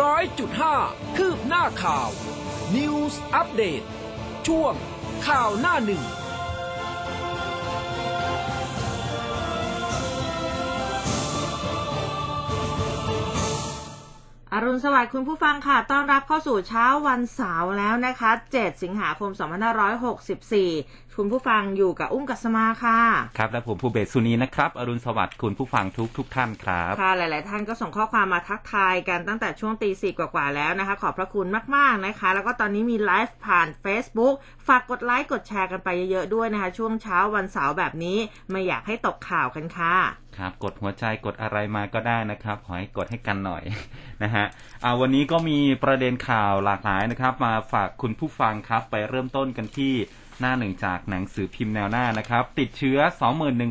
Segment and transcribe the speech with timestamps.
[0.00, 0.76] ร้อยจุดห้า
[1.16, 2.08] คืบหน้าข่าว
[2.76, 3.82] News อัปเดต
[4.46, 4.74] ช่วง
[5.26, 6.02] ข่าวหน้าหนึ่ง
[14.54, 19.30] อรุณสวัสดิ์คุณผู้ฟังค่ะ ต้อนรับเข้าสู่เช้าวันเสาร์แล้วนะคะ 7 สิงหาคม
[20.00, 22.98] 2564 คุณผู้ฟังอยู่กับอุ้มกัสมาค่ะ
[23.38, 31.46] ครับ และผมภูเบศสุนีนะครับ อรุณสวัสดิ์คุณผู้ฟังทุกทุกท่านครับ ค่ะ หลาย ๆ ท่านก็ส่งข้อความมาทักทายกันตั้งแต่ช่วงตีสี่กว่า ๆ แล้วนะคะ ขอบพระคุณ
[31.76, 34.34] มาก ๆ นะคะ แล้วก็ตอนนี้มีไลฟ์ผ่าน Facebook
[34.66, 38.18] ฝากกดไลค์กดแชร์กันไปเยอะ ๆ ด้วยนะคะ ช่วงเช้าวันเสาร์แบบนี้
[38.50, 39.94] ไม่อยากให้ตกข่าวกันค่ะ
[40.36, 43.62] ครับกดหัวใจกดอะไรมาก็ได้นะครับ ขอให้กดให้กันหน่อย
[44.22, 44.44] นะฮะ
[44.84, 49.94] อ่าวันนี้ก็มีประเด็นข่าวหลากหลายนะครับ มาฝากคุณผู้ฟังครับไปเริ่มต้นกันที่
[50.42, 52.98] หน้าหนึ่งจากหนังสือพิมพ์แนวหน้านะครับ ติดเชื้อ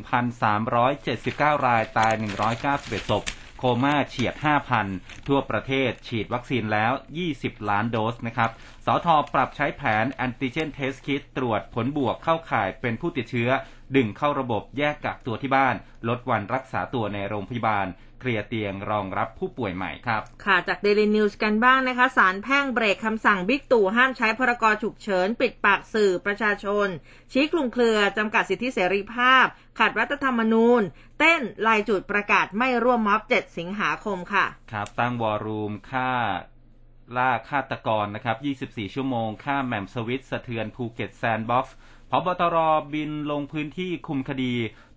[0.08, 2.14] 21,379 รายตาย
[2.62, 3.24] 191ศพ
[3.58, 4.36] โคม่าเฉียด
[4.82, 6.92] 5,000 ทั่วประเทศฉีดวัคซีนแล้ว
[7.32, 8.50] 20 ล้านโดสนะครับ
[8.86, 13.50] สธปรับใช้แผน antigen test kit ตรวจผลบวกเข้าข่ายเป็นผู้ติดเชื้อ
[13.96, 15.76] ดึงเข้าระบบแยกกักตัวที่บ้าน
[16.08, 17.88] ลดวันรักษาตัวในโรงพยาบาล
[18.22, 26.88] เคลียร์เตียงรองรับผู้ป่วยใหม่ครับ ค่ะจากเดลินิวส์กันบ้างนะคะศาลแพ่งเบรกคำสั่งบิ๊กตู่ห้ามใช้พรกฉุกเฉิน ปิดปากสื่อประชาชน
[27.32, 29.46] ชี้คลุมเครือจำกัดสิทธิเสรีภาพ
[29.80, 30.82] ขัดรัฐธรรมนูญ
[31.20, 36.12] เต้นลายจุดประกาศไม่ร่วมม็อบ 7 สิงหาคมค่ะ ครับ ตั้ง war room ค่า
[37.18, 38.38] ล่าฆาตกรนะครับ
[38.78, 41.76] 24 ชั่วโมงฆ่าแหม่มสวิตสะเทือนภูเก็ตแซนด์บ็อกซ์
[42.14, 42.58] ผบตร
[42.94, 44.54] บินลงพื้นที่คุมคดี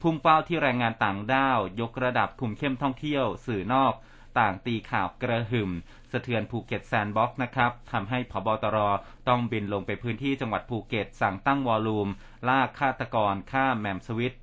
[0.07, 3.95] พุ่งเป้าที่แรงงานต่างด้าว ยกระดับคุมเข้มท่องเที่ยว สื่อนอก
[4.39, 5.71] ต่างตีข่าวกระหึ่ม
[6.13, 8.79] สะเทือนภูเก็ตแซนด์บ็อกซ์นะครับทำให้ผบตร
[9.29, 12.09] ต้องบินลงไปพื้นที่จังหวัดภูเก็ต สั่งตั้ง war room
[12.49, 14.35] ล่าฆาตกรฆ่าแหม่มสวิต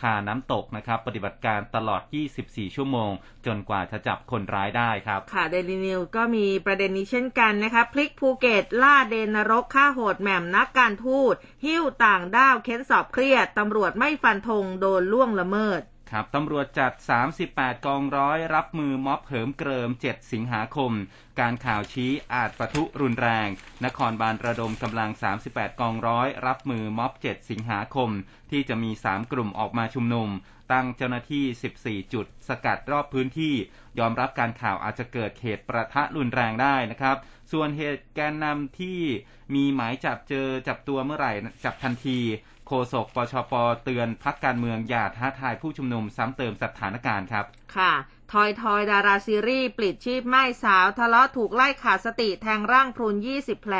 [0.00, 2.02] คาน้ำตกนะครับ ปฏิบัติการตลอด
[2.38, 3.12] 24 ชั่วโมง
[3.46, 11.34] จนกว่าจะจับคนร้ายได้ครับ ค่ะเดลินิวก็มีประเด็นนี้เช่นกันนะคะพลิกภูเก็ตล่าเดนนรกฆ่าโหดแหม่มนักการทูต
[11.64, 15.80] หิ้วต่างด้าวเค้นสอบเครียดตำรวจไม่ฟันธงโดนล่วงละเมิด
[16.14, 16.92] ครับตำรวจจัด
[17.40, 20.92] 38 กองร้อย รับมือม็อบเหิมเกริม 7 สิงหาคม
[21.40, 23.48] การข่าวชี้อาจปะทุรุนแรง
[23.84, 25.10] นครบาลระดมกำลัง
[25.46, 28.10] 38 กองร้อย รับมือม็อบ 7 สิงหาคม
[28.50, 30.28] ที่จะมี 3 กลุ่มออกมาชุมนุม
[30.72, 33.54] ตั้งเจ้าหน้าที่ 14 จุด สกัดรอบพื้นที่
[33.98, 37.16] ยอมรับการข่าวอาจจะเกิดเหตุประทะรุนแรงได้นะครับ
[37.52, 39.00] ส่วนเหตุแกนนำที่
[39.54, 41.32] มีหมายจับเจอจับตัวเมื่อไหร่
[41.64, 42.18] จับทันที
[42.72, 43.52] โฆษกปชป
[43.84, 47.44] เตือนพักการเมืองอย่าท้าทายผู้ชุมนุมซ้ำเติมสถานการณ์ครับ
[47.76, 47.92] ค่ะ
[48.32, 53.74] ทอยทอยดาราซีรีส์ปลิดชีพไม่สาว ทะเลาะถูกไล่ขาดสติแทงร่างพรุน 20 แผล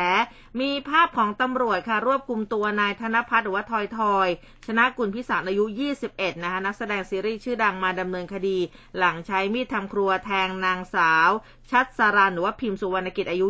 [0.60, 4.28] มีภาพของตำรวจค่ะ รวบคุมตัวนายธนพัฒน์หรือว่าทอยทอย
[4.78, 5.64] นะกุลพิสารอายุ
[6.04, 8.58] 21 นะคะนักแสดงซีรีส์ชื่อดังมาดำเนินคดี
[8.98, 11.30] หลังใช้มีดทำครัวแทงนางสาว
[11.70, 13.48] ชัดสารันหรือว่าพิมพ์สุวรรณกิจอายุ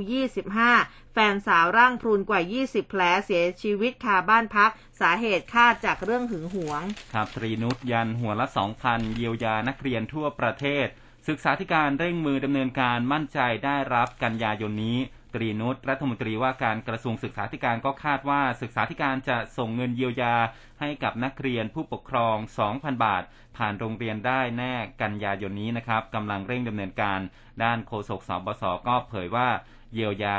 [0.56, 4.70] 25 แฟนสาวร่างพรุนกว่า 20 แผลเสียชีวิตคาบ้านพัก
[5.00, 6.82] สาเหตุคาดจากเรื่องหึงหวง
[7.14, 8.46] ครับตรีนุชยันหัวละ
[8.80, 10.86] 2,000 เยียวยานักเรียนทั่วประเทศ
[11.28, 14.98] ศึกษาธิการเร่งมือดำเนินการมั่นใจได้รับกันยายนนี้
[15.34, 20.34] ตรีนุชรัฐมนตรีว่าการกระทรวงศึกษาธิการก็คาดว่าศึกษาธิการจะส่งเงินเยียวยา
[20.80, 22.36] ให้กับนักเรียนผู้ปกครอง
[22.70, 23.22] 2,000 บาท
[23.56, 27.20] ผ่านโรงเรียนได้แน่กันยายนนี้นะครับกำลังเร่งดำเนินการ
[27.62, 29.48] ด้านโฆษกสบศก็เผยว่า
[29.94, 30.38] เยียวยา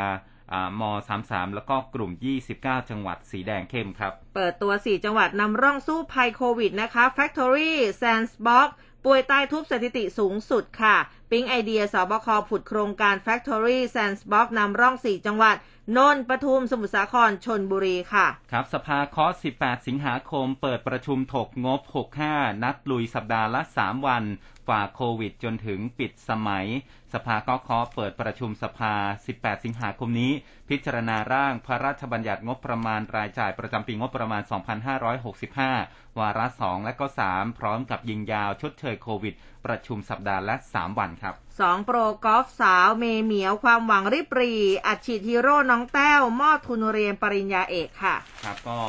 [0.82, 0.84] ม
[1.20, 2.12] 33 แล้วก็กลุ่ม
[2.52, 7.72] 29 จังหวัดสีแดงเข้มครับ เปิดตัว 4 จังหวัดนำร่องสู้ภัยโควิดนะคะ Factory
[8.02, 8.70] Sandbox
[9.06, 10.96] ป่วยตายทุบสถิติสูงสุดค่ะ
[11.30, 15.56] ปิ๊งไอเดียสบคผุดโครงการ Factory Sandsbox นำร่อง 4 จังหวัด
[15.98, 21.82] นนท์ปทุมสมุทรสาครชนบุรีค่ะ ครับ สภาคอส18 สิงหาคม เปิดประชุมถกงบ
[22.22, 24.24] 65 นัดลุยสัปดาห์ละ 3 วัน
[24.72, 26.68] ฝ่าโควิด จนถึงปิดสมัย
[27.14, 28.94] สภาก็เคาะเปิดประชุมสภา
[29.30, 30.32] 18 สิงหาคมนี้
[30.70, 34.42] พิจารณาร่างพระราชบัญญัติงบประมาณรายจ่ายประจำปีงบประมาณ
[35.50, 39.34] 2565 วาระ 2 และก็ 3 พร้อมกับยิงยาวชดเชยโควิด
[39.66, 44.54] ประชุมสัปดาห์ละ 3 วันครับ2โปรกอล์ฟสาวเมเหมียวความหวังริบรี
[44.86, 48.80] อัดฉีดฮีโร่น้องแต้วมอบทุนเรียนปริญญาเอกค่ะ ครับก็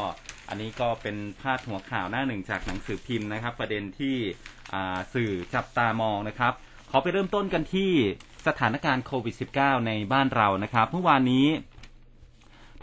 [0.48, 4.61] อันนี้ก็เป็นพาดหัวข่าวหน้าหนึ่งจากหนังสือพิมพ์นะครับ ประเด็นที่อ่า
[5.14, 6.52] สื่อจับตามองนะครับ
[6.90, 7.90] ขอไปเริ่มต้นกันที่
[8.46, 11.46] สถานการณ์โควิด -19 ในบ้านเรานะครับเมื่อวานนี้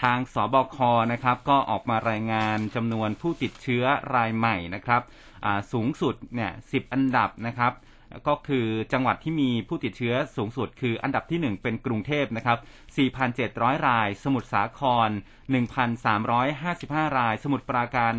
[0.03, 0.77] ทางสบค
[1.13, 3.83] นะครับก็ออกมารายงานจำนวนผู้ติดเชื้อ
[4.15, 5.01] รายใหม่นะครับ
[5.71, 7.73] สูงสุดเนี่ย10อันดับนะครับ
[8.27, 12.57] ก็คือจังหวัดที่มีผู้ติดเชื้อสูงสุดคืออันดับที่ 1 เป็นกรุงเทพนะครับ
[13.21, 15.09] 4,700 ราย สมุทรสาคร
[16.33, 18.13] 1,355 ราย สมุทรปราการ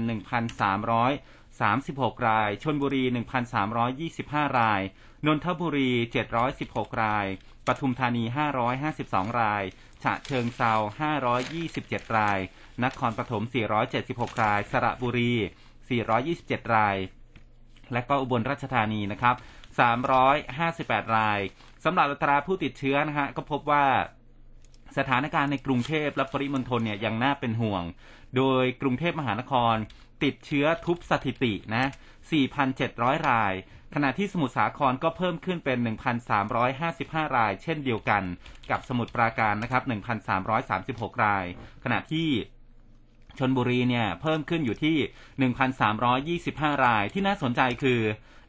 [1.61, 3.05] 1,336 ราย ชนบุรี
[3.81, 4.81] 1,325 ราย
[5.27, 5.91] นนทบุรี
[6.47, 7.27] 716 ราย
[7.67, 8.25] ปทุมธานี
[8.83, 9.65] 552 ราย
[10.03, 10.73] ฉะเชิงเซา
[11.45, 12.39] 527 ราย
[12.85, 13.43] นครปฐม
[13.93, 15.35] 476 ราย สระบุรี
[16.05, 16.97] 427 ราย
[17.93, 19.37] และก็อุบลราชธานีนะครับ
[20.51, 21.41] 358 ราย
[21.85, 23.87] สำหรับอัตราผู้ติดเชื้อนะฮะ ก็พบว่า
[24.99, 27.83] สถานการณ์ในกรุงเทพและปริมณฑลเนี่ยยังน่าเป็นห่วง
[28.37, 29.77] โดยกรุงเทพมหานคร
[30.25, 31.85] ติดเชื้อทุบสถิตินะ
[32.57, 33.55] 4,700 ราย
[33.95, 35.79] ขณะที่สมุทรสาครก็เพิ่มขึ้นเป็น
[36.57, 38.23] 1,355 ราย เช่นเดียวกัน
[38.71, 39.83] กับสมุทรปราการนะครับ
[40.53, 41.45] 1,336 ราย
[41.85, 42.29] ขณะที่
[43.39, 44.97] ชนบุรีเนี่ยเพิ่มขึ้นอยู่ที่
[46.37, 48.01] 1,325 ราย ที่น่าสนใจคือ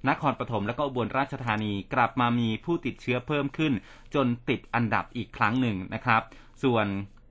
[0.09, 3.73] นครปฐมและก็อุบลราชธานีกลับมามีผู้ติดเชื้อเพิ่มขึ้น
[4.15, 6.21] จนติดอันดับอีกครั้งหนึ่งนะครับ
[6.63, 6.85] ส่วน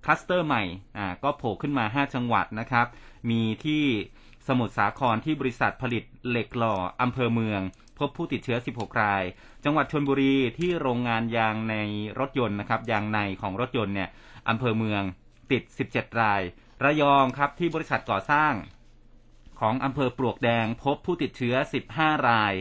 [0.04, 0.62] คลัสเตอร์ใหม่
[0.96, 2.86] อ่าก็โผล่ขึ้นมา 5 จังหวัดนะครับ
[3.30, 3.84] มีที่
[4.46, 7.60] สมุทรสาครที่บริษัทผลิตเหล็กหล่ออำเภอเมือง
[7.98, 9.24] พบผู้ติดเชื้อ 16 ราย
[9.64, 11.76] จังหวัดชนบุรีที่โรงงานยางใน
[12.18, 14.08] รถยนต์นะครับยางในของรถยนต์เนี่ย
[14.48, 15.02] อำเภอเมือง
[15.52, 16.42] ติด 17 ราย
[16.84, 18.52] ระยองครับที่บริษัทก่อสร้าง
[19.60, 21.54] ของอำเภอปลวกแดง พบผู้ติดเชื้อ
[21.90, 22.54] 15 ราย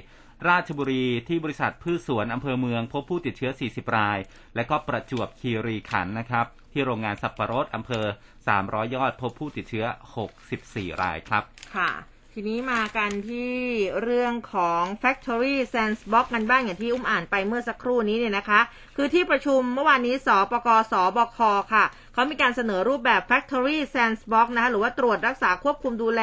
[0.49, 4.17] ราชบุรีที่บริษัทพืชสวนอำเภอเมือง พบผู้ติดเชื้อ 40 ราย
[4.55, 8.05] และก็ประจวบคีรีขันธ์นะครับ ที่โรงงานสับปะรดอำเภอ
[8.49, 9.85] 300 ยอดพบผู้ติดเชื้อ
[10.43, 11.43] 64 รายครับ
[11.75, 11.91] ค่ะ
[12.33, 13.55] ทีนี้มากันที่
[14.01, 18.59] เรื่องของ Factory Sandbox กันบ้างอย่างที่อุ้มอ่านไปเมื่อสักครู่นี้เนี่ยนะคะ
[18.95, 21.39] คือที่ประชุมเมื่อวานนี้สปกสบค
[21.73, 21.85] ค่ะ
[22.19, 26.21] เขามีการเสนอรูปแบบ Factory Sandbox นะคะหรือว่าตรวจรักษาควบคุมดูแล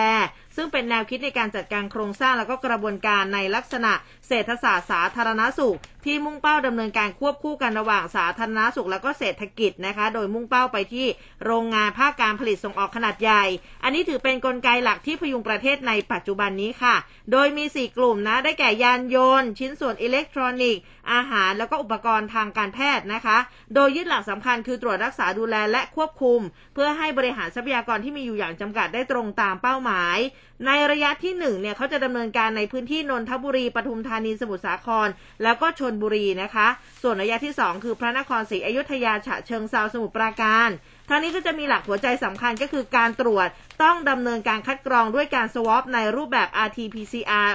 [0.56, 3.92] ซึ่งเป็นแนวคิดในการจัดการโครงสร้างแล้วก็กระบวนการในลักษณะ
[4.28, 11.06] เศรษฐศาสตร์สาธารณสุข ที่มุ่งเป้าดำเนินการควบคู่กันระหว่างสาธารณสุข แล้วก็เศรษฐกิจนะคะ โดยมุ่งเป้าไปที่
[11.44, 13.44] โรงงานภาคการผลิตส่งออกขนาดใหญ่
[13.82, 16.96] อันนี้ถือเป็นนกลไกหลักที่พยุงประเทศในปัจจุบันนี้ค่ะ
[17.32, 20.82] โดยมี 4 กลุ่มนะ ได้แก่ยานยนต์ ชิ้นส่วนอิเล็กทรอนิกส์
[21.12, 23.38] อาหาร แล้วก็อุปกรณ์ทางการแพทย์นะคะ
[23.74, 26.40] โดยยึดหลักสำคัญคือตรวจรักษาดูแลและควบคุม
[26.74, 30.18] เพื่อให้บริหารทรัพยากรที่มีอยู่อย่างจำกัดได้ตรงตามเป้าหมาย
[30.66, 35.08] ในระยะที่1เนี่ยเขาจะดำเนินการในพื้นที่นนทบุรีปทุมธานีสมุทรสาคร
[35.42, 36.68] แล้วก็ชนบุรีนะคะ
[37.02, 40.68] ส่วนระยะที่ 2 คือพระนครศรีอยุธยาฉะเชิงเซาสมุทรปราการ
[41.08, 43.48] ทางนี้ก็จะมีหลักหัวใจสำคัญก็คือการตรวจ
[43.82, 47.48] ต้องดำเนินการคัดกรองด้วยการสวอปในรูปแบบ RT-PCR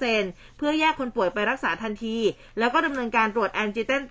[0.00, 2.16] 100%เพื่อแยกคนป่วยไปรักษาทันที
[2.58, 4.02] แล้วก็ดำเนินการตรวจแอนติเจน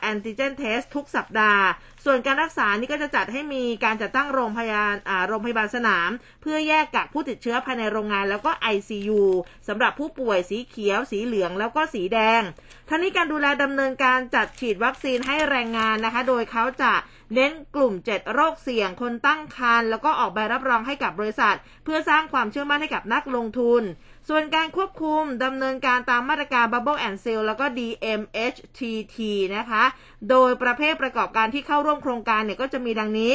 [0.00, 1.64] แอนติเจนเทสทุกสัปดาห์
[2.04, 4.94] ส่วนการรักษานี่ก็จะจัดให้มีการจัดตั้งโรงพยาบาล
[5.28, 6.10] โรงพยาบาลสนาม
[6.42, 9.22] เพื่อแยกกักผู้ติดเชื้อภายในโรงงานแล้วก็ ICU
[9.68, 12.42] สำหรับผู้ป่วยสีเขียว สีเหลืองแล้วก็สีแดง
[12.90, 16.92] ทั้งนี้การดูแลดำเนินการจัดฉีดวัคซีนให้แรงงานนะคะ โดยเขาจะ
[17.34, 23.82] เน้นกลุ่ม 7 โรคเสี่ยงคนตั้งครรภ์แล้วก็ออกใบรับรองให้กับบริษัท เพื่อสร้างความเชื่อมั่นให้กับนักลงทุน
[24.28, 29.16] ส่วนการควบคุมดำเนินการตามมาตรการ Bubble and Seal แล้วก็ DMHTT
[29.56, 29.84] นะคะ
[30.30, 33.34] โดยประเภทประกอบการที่เข้าร่วมโครงการเนี่ยก็จะมีดังนี้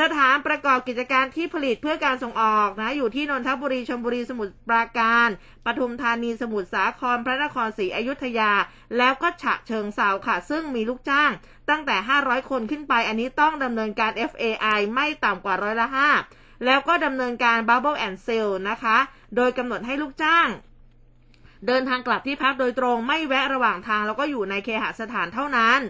[0.00, 5.28] สถานประกอบกิจการที่ผลิตเพื่อการส่งออกนะอยู่ที่นนทบุรีชลบุรีสมุทรปราการ
[5.66, 8.52] ปทุมธานีสมุทรสาครพระนครศรีอยุธยา
[8.98, 11.30] แล้วก็ฉะเชิงเซาค่ะ ซึ่งมีลูกจ้าง
[11.70, 15.88] ตั้งแต่ 500 คนขึ้นไป อันนี้ต้องดำเนินการ FAI ไม่ต่ำกว่าร้อยละ
[16.26, 18.98] 5แล้วก็ดำเนินการ Bubble and Seal นะคะ
[19.36, 20.48] โดยกำหนดให้ลูกจ้าง
[21.66, 25.80] เดินทางกลับที่พักโดยตรงไม่แวะระหว่างทางแล้วก็อยู่ในเคหสถานเท่านั้น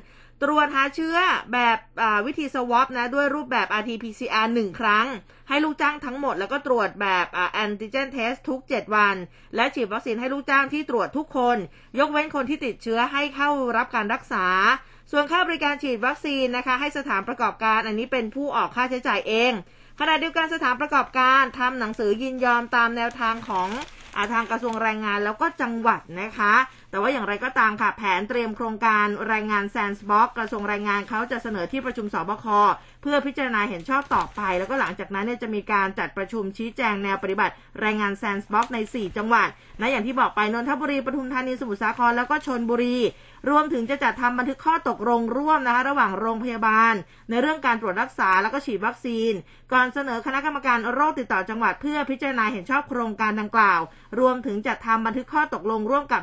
[0.42, 1.16] ตรวจหาเชื้อ
[1.52, 1.78] แบบ
[2.26, 5.06] วิธีสวอปนะ ด้วยรูปแบบ RT-PCR 1 ครั้ง
[5.48, 9.16] ให้ลูกจ้างทั้งหมด แล้วก็ตรวจแบบแอนติเจนเทสทุก 7 วัน
[9.56, 11.56] และฉีดวัคซีนให้ลูกจ้างที่ตรวจทุกคน
[11.98, 14.46] ยกเว้นคนที่ติดเชื้อให้เข้ารับการรักษา
[15.12, 19.52] ส่วนค่าบริการฉีดวัคซีนนะคะ ให้สถานประกอบการอันนี้เป็นผู้ออกค่าใช้จ่ายเอง
[20.00, 23.68] ขณะเดียวกันสถานประกอบการทำหนังสือยินยอมตามแนวทางของ
[24.16, 26.54] อาทางกระทรวงแรงงานแล้วก็จังหวัดนะคะ
[26.90, 32.46] แต่ว่าอย่างไรก็ตามค่ะ แผนเตรียมโครงการแรงงานแซนด์บ็อกซ์กระทรวงแรงงานเขาจะเสนอที่ประชุมศบค
[33.02, 39.48] เพื่อพิจารณาเห็นชอบต่อไป แล้วก็หลังจากนั้นเนี่ยจะมีการจัดประชุมชี้แจงแนวปฏิบัติแรงงานแซนด์บ็อกซ์ใน 4 จังหวัด
[39.80, 42.96] นะอย่างที่บอกไปนนทบุรีปทุมธานีสมุทรสาครแล้วก็ชลบุรี
[43.48, 46.94] รวมถึงจะจัดทำบันทึกข้อตกลงร่วมนะคะระหว่างโรงพยาบาล
[47.30, 49.32] ในเรื่องการตรวจรักษาแล้วก็ฉีดวัคซีน
[49.72, 53.80] ก่อนเสนอคณะกรรมการโรคติดต่อจังหวัด เพื่อพิจารณาเห็นชอบโครงการดังกล่าว
[54.20, 56.22] รวมถึงจัดทำบันทึกข้อตกลงร่วมกับ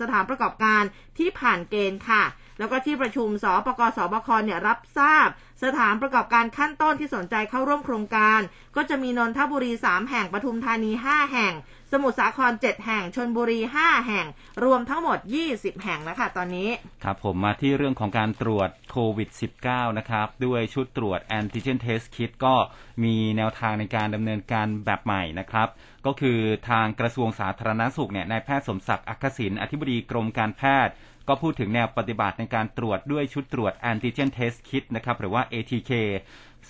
[0.00, 0.82] สถานประกอบการ
[1.18, 2.22] ที่ผ่านเกณฑ์ค่ะ
[2.58, 5.28] แล้วก็ที่ประชุมสปกสบคเนี่ยรับทราบ
[5.62, 8.40] สถานประกอบการขั้นต้นที่สนใจเข้าร่วมโครงการ
[8.76, 11.54] ก็จะมีนนทบุรี 3 แห่งปทุมธานี 5 แห่ง
[11.92, 14.26] สมุทรสาคร 7 แห่งชนบุรี 5 แห่ง
[14.64, 15.18] รวมทั้งหมด
[15.50, 16.68] 20 แห่งแล้วค่ะตอนนี้
[17.04, 19.28] ครับผมมาที่เรื่องของการตรวจโควิด
[19.64, 22.54] -19 นะครับ ด้วยชุดตรวจ Antigen Test Kit ก็
[23.04, 25.68] มีแนวทางในการดำเนินการแบบใหม่นะครับ
[26.06, 26.38] ก็คือ
[26.70, 30.94] ทางกระทรวงสาธารณสุขเนี่ยนายแพทย์สมศักดิ์อรรคศิลป์อธิบดีกรมการแพทย์
[31.28, 35.92] ก็พูดถึงแนวปฏิบัติในการตรวจด้วยชุดตรวจ Antigen Test Kit นะครับหรือว่า ATK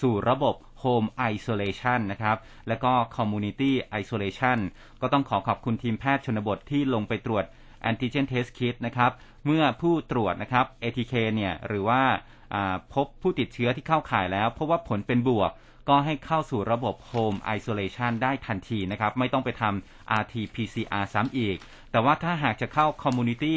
[0.01, 2.37] สู่ระบบ Home Isolation นะครับ
[2.69, 4.59] แล้วก็ Community Isolation
[5.01, 7.45] ก็ต้องขอขอบคุณทีมแพทย์ชนบทที่ลงไปตรวจ
[7.91, 9.11] Antigen Test Kit นะครับ
[9.47, 12.03] เมื่อผู้ตรวจนะครับ ATK เนี่ยหรือว่า
[12.95, 15.51] พบผู้ติดเชื้อที่เข้าข่ายแล้ว เพราะว่าผลเป็นบวก
[15.89, 21.57] ก็ให้เข้าสู่ระบบ Home Isolation ได้ทันทีนะครับ ไม่ต้องไปทำ RT-PCR ซ้ำอีก
[21.91, 23.55] แต่ว่าถ้าหากจะเข้า Community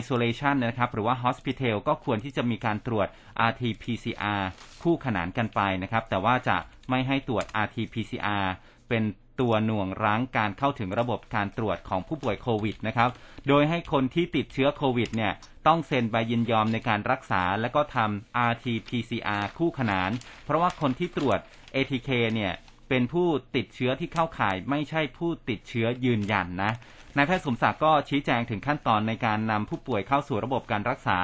[0.00, 3.08] isolation นะครับหรือว่า hospital ก็ควรที่จะมีการตรวจ
[3.48, 4.42] RT-PCR
[4.82, 6.56] คู่ขนานกันไปนะครับ แต่ว่าจะ
[6.90, 8.46] ไม่ให้ตรวจ RT-PCR
[8.88, 9.02] เป็น
[9.40, 13.10] ตัวหน่วงรั้งการเข้าถึงระบบการตรวจของผู้ป่วยโควิดนะครับ
[13.48, 15.32] โดยให้คนที่ติดเชื้อโควิดเนี่ย
[15.66, 20.10] ต้องเซ็นใบยินยอมในการรักษาและก็ทำ RT-PCR คู่ขนาน
[20.44, 21.38] เพราะว่าคนที่ตรวจ
[21.74, 22.52] ATK เนี่ย
[22.88, 26.72] เป็นผู้ติดเชื้อที่เข้าข่ายไม่ใช่ผู้ติดเชื้อยืนยันนะ
[27.16, 31.18] นายแพทย์สมศักดิ์ก็ชี้แจงถึงขั้นตอนในการนำผู้ป่วยเข้าสู่ระบบการรักษา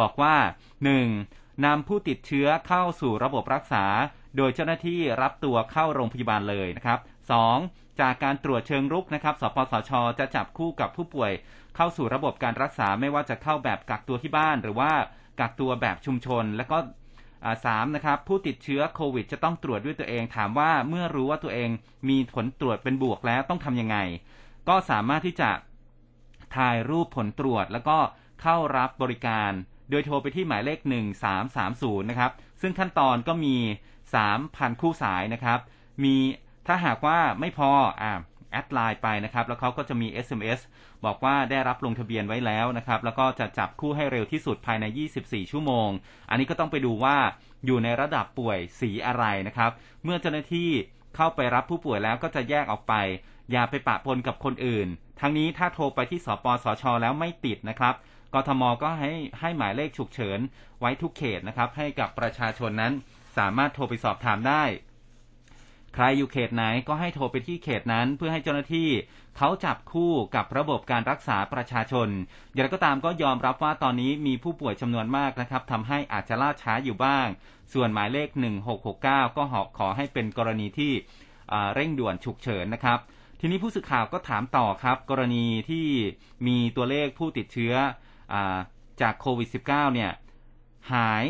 [0.00, 0.34] บอกว่า
[1.00, 1.64] 1.
[1.66, 3.84] นำผู้ติดเชื้อเข้าสู่ระบบรักษา
[4.36, 6.98] โดยเจ้าหน้าที่รับตัวเข้าโรงพยาบาลเลยนะครับ
[7.52, 8.00] 2.
[8.00, 11.32] จากการตรวจเชิงรุกนะครับ สปสช จะจับคู่กับผู้ป่วย
[11.76, 14.92] เข้าสู่ระบบการรักษาไม่ว่าจะเข้าแบบกักตัวที่บ้าน หรือว่า
[15.40, 16.78] กักตัวแบบชุมชน และก็
[17.64, 21.70] สามนะครับผู้ติดเชื้อโควิด จะต้องตรวจด้วยตัวเอง ถามว่าเมื่อรู้ว่าตัวเอง
[22.08, 23.96] มีผลตรวจเป็นบวกแล้วต้องทำยังไง
[24.68, 25.50] ก็สามารถที่จะ
[26.56, 27.98] ถ่ายรูปผลตรวจ แล้วก็
[28.42, 29.50] เข้ารับบริการ
[29.90, 30.78] โดยโทรไปที่หมายเลข
[31.44, 32.30] 1330 นะครับ
[32.60, 33.56] ซึ่งขั้นตอนก็มี
[34.18, 35.58] 3,000 คู่สายนะครับ
[36.04, 36.16] มี
[36.66, 37.70] ถ้าหากว่าไม่พอ
[38.02, 38.12] อ่า
[38.50, 40.60] แอดไลน์ไปนะครับ แล้วเขาก็จะมี SMS
[41.04, 44.84] บอกว่าได้รับลงทะเบียนไว้แล้วนะครับ แล้วก็จะจับคู่ให้เร็วที่สุดภายใน
[45.18, 45.88] 24 ชั่วโมง
[46.30, 47.16] อันนี้ก็ต้องไปดูว่า
[47.66, 49.70] อยู่ในระดับป่วยสีอะไรนะครับ
[50.04, 50.70] เมื่อเจ้าหน้าที่
[51.16, 52.94] เข้าไปรับผู้ป่วยแล้วก็จะแยกออกไป
[53.52, 54.88] อย่าไปปะปนกับคนอื่น
[55.20, 57.94] ทั้งนี้ถ้าโทรไปที่สปสช แล้วไม่ติดนะครับ
[58.34, 59.10] กทมก็ให้
[59.40, 60.38] ให้หมายเลขฉุกเฉิน
[60.80, 62.92] ไว้ทุกเขตนะครับ ให้กับประชาชนนั้น
[63.36, 64.64] สามารถโทรไปสอบถามได้
[65.94, 68.88] ใครอยู่เขตไหนก็ให้โทรไปที่เขตนั้นเพื่อให้เจ้าหน้าที่
[69.36, 72.08] เขาจับคู่กับระบบการรักษาประชาชน
[72.54, 77.26] อย่างไรก็ตามก็ยอมรับว่าตอนนี้มีผู้ป่วยจำนวนมากนะครับทำให้อาจจะล่าช้าอยู่บ้าง
[77.74, 78.28] ส่วนหมายเลข
[78.82, 79.44] 1669 ก็
[79.78, 80.92] ขอให้เป็นกรณีที่
[81.74, 82.98] เร่งด่วนฉุกเฉินนะครับ
[83.40, 85.86] ทีนี้ผู้สื่อข่าวก็ถามต่อครับ กรณีที่
[86.46, 87.74] มีตัวเลขผู้ติดเชื้อ
[88.32, 88.34] อ
[89.00, 90.10] จากโควิด -19 เนี่ย
[90.92, 91.24] หาย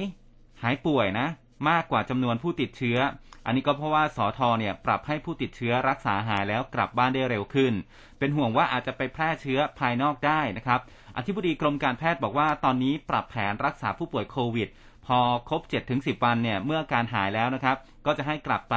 [0.62, 1.28] หายป่วยนะ
[1.70, 2.98] มากกว่าจำนวนผู้ติดเชื้อ
[3.46, 7.72] อันนี้ก็เพราะว่าสอทอเนี่ยปรับให้ผู้ติดเชื้อรักษาหายแล้วกลับบ้านได้เร็วขึ้น
[8.18, 10.80] เป็นห่วงว่าอาจจะไปแพร่เชื้อภายนอกได้นะครับ
[11.16, 14.68] อธิบดีกรมการแพทย์บอกว่าตอนนี้ปรับแผนรักษาผู้ป่วยโควิด
[15.06, 15.18] พอ
[15.48, 15.62] ครบ
[15.94, 18.74] 7-10 วันเนี่ยเมื่อการหายแล้วนะครับ ก็จะให้กลับไป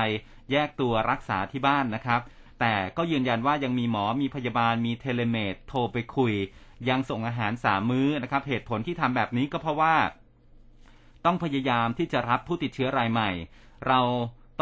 [0.52, 2.22] แยกตัวรักษาที่บ้านนะครับ
[2.60, 6.34] แต่ก็ยืนยันว่ายังมีหมอมีพยาบาลมี telemed โทรไปคุย
[6.90, 9.96] ยังส่งอาหารสามมื้อนะครับ เหตุผลที่ทำแบบนี้ก็เพราะว่า
[11.26, 13.32] ต้องพยายามที่จะรับผู้ติดเชื้อรายใหม่
[13.88, 14.02] เรา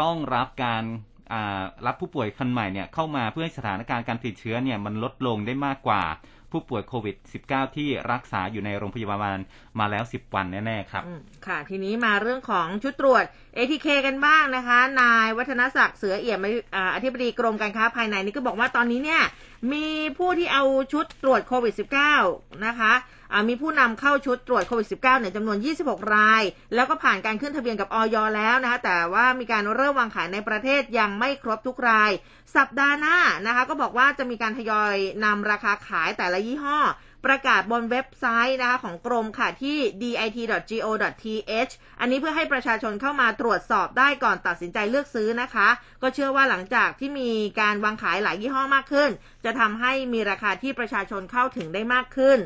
[0.02, 0.84] ต้องรับการ
[1.86, 6.02] รับผู้ป่วยคนใหม่เนี่ยเข้ามาเพื่อให้สถานการณ์การติดเชื้อเนี่ยมันลดลงได้มากกว่า
[6.52, 9.38] ผู้ป่วยโควิด -19 ที่รักษาอยู่ในโรงพยาบาล
[9.78, 11.02] มาแล้ว 10 วันแน่ๆครับ
[11.46, 13.24] ค่ะ ทีนี้มาเรื่องของชุดตรวจ
[13.56, 16.46] ATK กันบ้างนะคะ นายวัฒนศักดิ์เสือเอี่ยม
[16.94, 19.22] อธิบดีกรมการค้าภายในนี่ก็บอกว่าตอนนี้เนี่ย
[19.72, 19.86] มี
[20.18, 21.74] ผู้ที่เอาชุดตรวจโควิด
[22.18, 22.92] -19 นะคะ
[23.48, 26.42] มีผู้นำเข้าชุดตรวจโควิด -19 เนี่ยจำนวน 26 ราย
[26.74, 32.10] แล้วก็ผ่านการขึ้นทะเบียนกับออยแล้วนะคะ แต่ว่ามีการเริ่มวางขายในประเทศยังไม่ครบทุกราย
[32.56, 36.80] สัปดาห์หน้านะคะ ก็บอกว่าจะมีการทยอยนำราคาขายแต่ละยี่ห้อ
[37.26, 45.68] ประกาศบนเว็บไซต์นะคะของกรมค่ะที่ dit.go.th อันนี้เพื่อให้ประชาชนเข้ามาตรวจสอบได้ก่อนตัดสินใจเลือกซื้อนะคะ
[46.02, 49.10] ก็เชื่อว่าหลังจากที่มีการวางขายหลายยี่ห้อมากขึ้น
[49.44, 52.38] จะทำให้มีราคาที่ประชาชนเข้าถึงได้มากขึ้น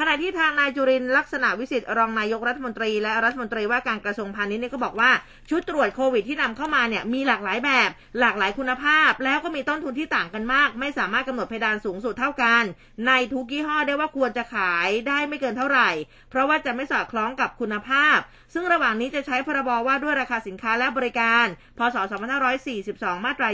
[0.00, 5.10] ขณะที่ทางนายจุรินลักษณะวิสิทธิ์รองนายกรัฐมนตรีและรัฐมนตรีว่าการกระทรวงพาณิชย์นี่ก็บอกว่า
[5.50, 12.62] ชุดตรวจโควิดที่นำเข้ามาเนี่ยมีหลากหลายแบบ หลากหลายคุณภาพ แล้วก็มีต้นทุนที่ต่างกันมาก ไม่สามารถกำหนดเพดานสูงสุดเท่ากัน
[13.06, 15.90] ในทุกยี่ห้อได้ว่าควรจะขายได้ไม่เกินเท่าไหร่
[16.30, 18.18] เพราะว่าจะไม่สอดคล้องกับคุณภาพ
[18.52, 21.46] ซึ่งระหว่างนี้จะใช้พรบว่าด้วยราคาสินค้าและบริการ
[21.78, 21.96] พศ
[22.60, 23.44] 2542 มาตร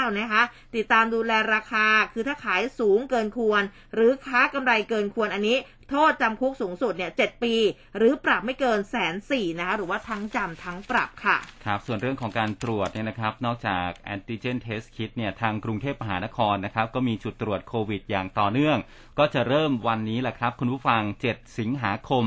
[0.00, 0.42] า 29 นะคะ
[0.76, 3.62] ติดตามดูแลราคา คือถ้าขายสูงเกินควร
[3.94, 5.58] หรือค้ากำไรเกินควรอันนี้
[5.90, 7.54] โทษจำคุกสูงสุดเนี่ยเปี
[7.96, 11.36] หรือปรับไม่เกินแสนสี่นะคะหรือว่าทั้งจำทั้งปรับค่ะ
[11.66, 18.78] ครับ ส่วนเรื่องของการตรวจเนี่ยนะครับ นอกจากแอนติเจนเทสคิดเนี่ยทางกรุงเทพมหานครนะครับ ก็มีจุดตรวจโควิดอย่างต่อเนื่อง
[19.18, 22.24] ก็จะเริ่มวันนี้แหละครับ คุณผู้ฟัง 7 สิงหาคม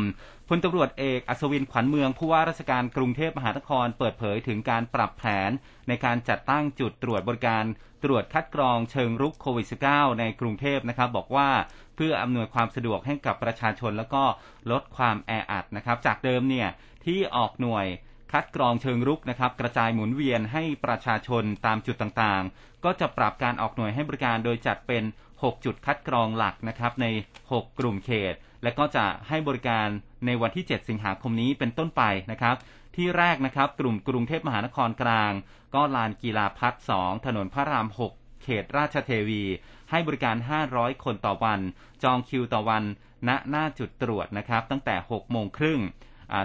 [0.56, 5.52] ลตำรวจเอกอัศวินขวัญเมืองผู้ว่าราชการกรุงเทพมหานครเปิดเผยถึงการปรับแผน
[5.88, 7.64] ในการจัดตั้งจุดตรวจบริการ
[8.04, 11.50] ตรวจคัดกรองเชิงรุกโควิด -19 ในกรุงเทพนะครับ บอกว่า
[11.96, 14.24] เพื่ออำนวยความสะดวกให้กับประชาชนแล้วก็
[14.72, 16.68] ลดความแออัดนะครับ จากเดิมเนี่ย
[17.06, 17.86] ที่ออกหน่วย
[18.32, 27.06] คัดกรองเชิงรุกนะครับ กระจายหมุนเวียนให้ประชาชนตามจุดต่างๆ ก็จะปรับการออกหน่วยให้บริการโดยจัดเป็น 6 จุดคัดกรองหลักนะครับใน
[27.52, 29.88] 6 กลุ่มเขต และก็จะให้บริการ
[30.26, 32.56] ในวันที่ 7 สิงหาคมนี้เป็นต้นไปนะครับ
[32.96, 35.32] ที่แรกนะครับ กลุ่มกรุงเทพมหานครกลาง
[35.76, 39.44] ก็ลานกีฬาพัฒน์2ถนนพระราม 6 เขตราชเทวี
[39.90, 40.36] ให้บริการ
[40.70, 41.60] 500 คนต่อวัน
[42.04, 42.84] จองคิวต่อวัน
[43.28, 45.80] ณ หน้าจุดตรวจนะครับ ตั้งแต่ 6 โมงครึ่ง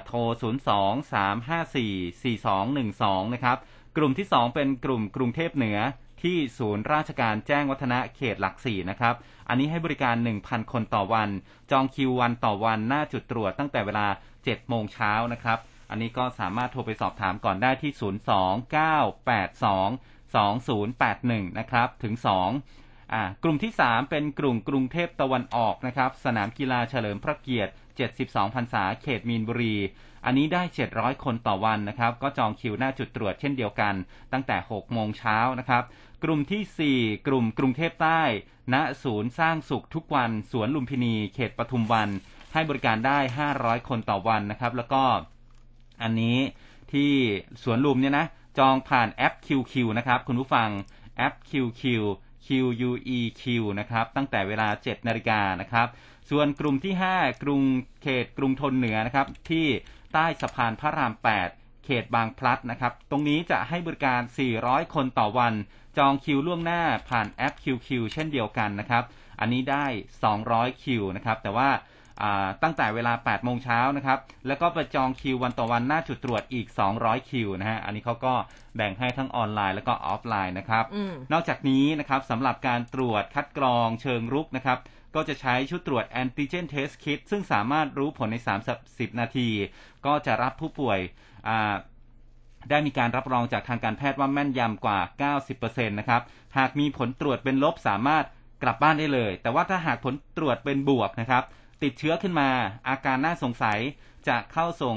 [0.06, 0.18] โทร
[0.62, 0.68] 02
[1.12, 2.34] 354
[2.84, 3.56] 4212 นะครับ
[3.96, 5.78] กลุ่มที่ 2 เป็นกลุ่มกรุงเทพเหนือ
[6.22, 9.14] ที่ศูนย์ราชการแจ้งวัฒนะเขตหลักสี่นะครับ
[9.48, 11.28] อันนี้ให้บริการ 1,000 คนต่อวัน
[11.70, 14.06] จองคิววันต่อวันหน้าจุดตรวจตั้งแต่เวลา
[14.38, 15.58] 7 โมงเช้านะครับ
[15.90, 17.92] อันนี้ก็สามารถโทรไปสอบถามก่อนได้ที่
[21.44, 27.72] 029822081 นะครับ ถึง 2อ่ากลุ่มที่ 3 เป็นกลุ่มกรุงเทพตะวันออกนะครับ สนามกีฬาเฉลิมพระเกียรติ
[28.14, 29.76] 72พรรษาเขตมีนบุรี
[30.24, 33.94] อันนี้ได้ 700 คนต่อวันนะครับ ก็จองคิวหน้าจุดตรวจเช่นเดียวกัน
[34.32, 35.82] ตั้งแต่ 6 โมงเช้านะครับ
[36.24, 38.22] กลุ่มที่ 4 กลุ่มกรุงเทพใต้
[38.74, 42.08] ณ ศูนย์สร้างสุขทุกวัน สวนลุมพินี เขตปทุมวัน
[42.52, 43.18] ให้บริการได้
[43.54, 45.02] 500 คนต่อวันนะครับ แล้วก็
[46.02, 46.38] อันนี้
[46.92, 47.12] ที่
[47.62, 48.26] สวนลุมเนี่ยนะ
[48.58, 50.68] จองผ่านแอป QQ นะครับ คุณผู้ฟัง
[51.16, 51.82] แอป QQ
[52.46, 53.42] QUEQ
[53.78, 55.86] นะครับ ตั้งแต่เวลา 7 นาฬิกานะครับ
[56.30, 57.62] ส่วนกลุ่มที่ 5 กรุง
[58.02, 59.66] เขตกรุงทนเหนือนะครับ ที่
[60.12, 64.20] ใต้สะพานพระราม 8 เขตบางพลัดนะครับ ตรงนี้จะให้บริการ
[64.58, 65.54] 400 คนต่อวัน
[65.98, 69.04] จองคิวล่วงหน้าผ่านแอป QQ เช่นเดียวกันนะครับ
[69.40, 69.86] อันนี้ได้
[70.34, 71.68] 200 คิวนะครับ แต่ว่า
[72.62, 76.66] ตั้งแต่เวลา 8 โมงเช้านะครับ แล้วก็ไปจองคิววันต่อวันหน้าจุดตรวจอีก
[76.98, 78.34] 200 คิวนะฮะ อันนี้เขาก็
[78.76, 80.84] แบ่งให้ทั้งออนไลน์แล้วก็ออฟไลน์นะครับ
[81.32, 84.78] นอกจากนี้นะครับสำหรับการตรวจคัดกรองเชิงรุกนะครับ
[85.14, 88.36] ก็จะใช้ชุดตรวจ Antigen Test Kit ซึ่งสามารถรู้ผลใน
[88.78, 89.48] 30 นาที
[90.06, 90.98] ก็จะรับผู้ป่วย
[92.70, 96.22] ได้มีการรับรองจากทางการแพทย์ว่าแม่นยำกว่า 90%นะครับ
[96.58, 98.24] หากมีผลตรวจเป็นลบสามารถ
[98.62, 101.44] กลับบ้านได้เลย แต่ว่าถ้าหากผลตรวจเป็นบวกนะครับ
[101.82, 102.50] ติดเชื้อขึ้นมา
[102.88, 103.78] อาการน่าสงสัย
[104.28, 104.96] จะเข้าส่ง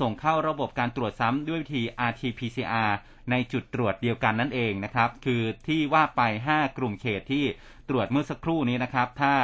[0.00, 2.90] ส่งเข้าระบบการตรวจซ้ำด้วยวิธี RT-PCR
[3.30, 7.44] ในจุดตรวจเดียวกันนั่นเองนะครับ คือที่ว่าไป 5 กลุ่มเขตที่
[7.88, 9.34] ตรวจเมื่อสักครู่นี้นะครับ ถ้า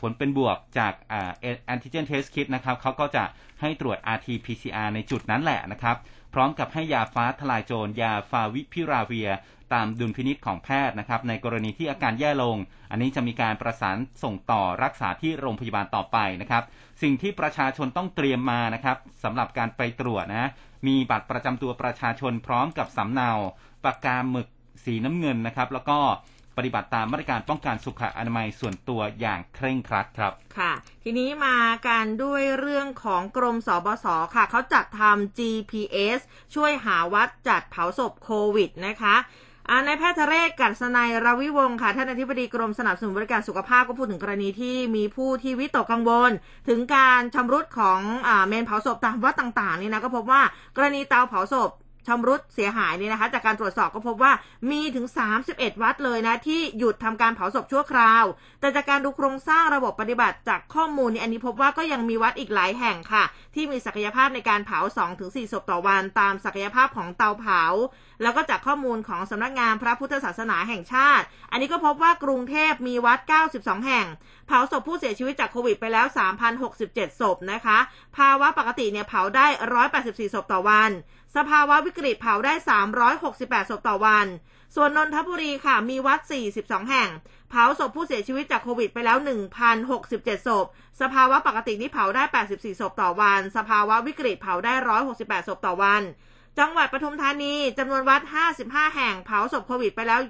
[0.00, 3.24] ผลเป็นบวกจากแอนติเจนเทสคิดนะครับเขาก็จะ
[3.60, 5.96] ให้ตรวจ RT-PCR ในจุดนั้นแหละนะครับ
[6.34, 9.30] พร้อมกับให้ยาฟ้าทลายโจรยาฟาวิพิราเวีย
[9.74, 12.56] ตามดุลพินิษของแพทย์นะครับ ในกรณีที่อาการแย่ลง
[12.90, 16.62] อันนี้จะมีการประสานส่งต่อรักษาที่โรงพยาบาลต่อไปนะครับ
[17.02, 20.50] สิ่งที่ประชาชนต้องเตรียมมานะครับสำหรับการไปตรวจนะ
[20.86, 23.30] มีบัตรประจำตัวประชาชนพร้อมกับสำเนา
[23.84, 24.48] ปากกาหมึก
[24.84, 25.98] สีน้ำเงินนะครับ แล้วก็
[26.56, 30.72] ปฏิบัติตามมาตรการป้องกันสุขอนามัยส่วนตัวอย่างเคร่งครัดครับ ค่ะ
[31.04, 31.56] ทีนี้มา
[31.88, 36.20] การด้วยเรื่องของกรมสบศค่ะเขาจัดทำ GPS
[36.54, 39.16] ช่วยหาวัดจัดเผาศพโควิดนะคะ
[39.86, 46.30] นายแพทย์ทะเรศกัศนัยรวิวงค่ะ ท่านอธิบดีกรมสนับสนุนบริการสุขภาพก็พูดถึงกรณีที่มีผู้ที่วิตกกังวล
[46.68, 50.42] ถึงการชำรุดของอเมนเผาศพตามวัดต่างๆนี่นะก็พบว่า
[50.76, 51.70] กรณีเตาเผาศพ
[52.06, 54.32] ชำรุดเสียหายนี่นะคะ จากการตรวจสอบก็พบว่า
[54.70, 55.06] มีถึง
[55.44, 58.24] 31 วัดเลยนะ ที่หยุดทำการเผาศพชั่วคราว
[58.60, 64.78] แต่จากการดูโครงสร้างระบบปฏิบัติจากข้อมูลนี้อันนี้พบว่าก็ยังมีวัดอีกหลายแห่งค่ะ ที่มีศักยภาพในการเผา
[65.16, 67.62] 2-4 ศพต่อวัน ตามศักยภาพของเตาเผา
[68.22, 73.18] แล้วก็จากข้อมูลของสำนักงานพระพุทธศาสนาแห่งชาติ อันนี้ก็พบว่ากรุงเทพมีวัด
[73.52, 74.06] 92 แห่ง
[74.46, 76.06] เผาศพผู้เสียชีวิตจากโควิดไปแล้ว
[76.62, 77.78] 3,067 ศพนะคะ
[78.16, 79.46] ภาวะปกติเนี่ยเผาได้
[79.90, 80.90] 184 ศพต่อวัน
[81.36, 82.54] สภาวะวิกฤตเผาได้
[83.12, 84.26] 368 ศพต่อวัน
[84.74, 86.20] ส่วนนนทบุรีค่ะ มีวัด
[86.54, 87.08] 42 แห่ง
[87.50, 89.18] เผาศพผู้เสียชีวิตจากโควิดไปแล้ว
[89.82, 90.66] 1,067 ศพ
[91.00, 94.74] สภาวะปกตินี่เผาได้ 84 ศพต่อวัน สภาวะวิกฤตเผาได้
[95.10, 96.02] 168 ศพต่อวัน
[96.58, 98.22] จังหวัดปทุมธานีจำนวนวัด
[98.58, 100.20] 55 แห่ง เผาศพโควิดไปแล้ว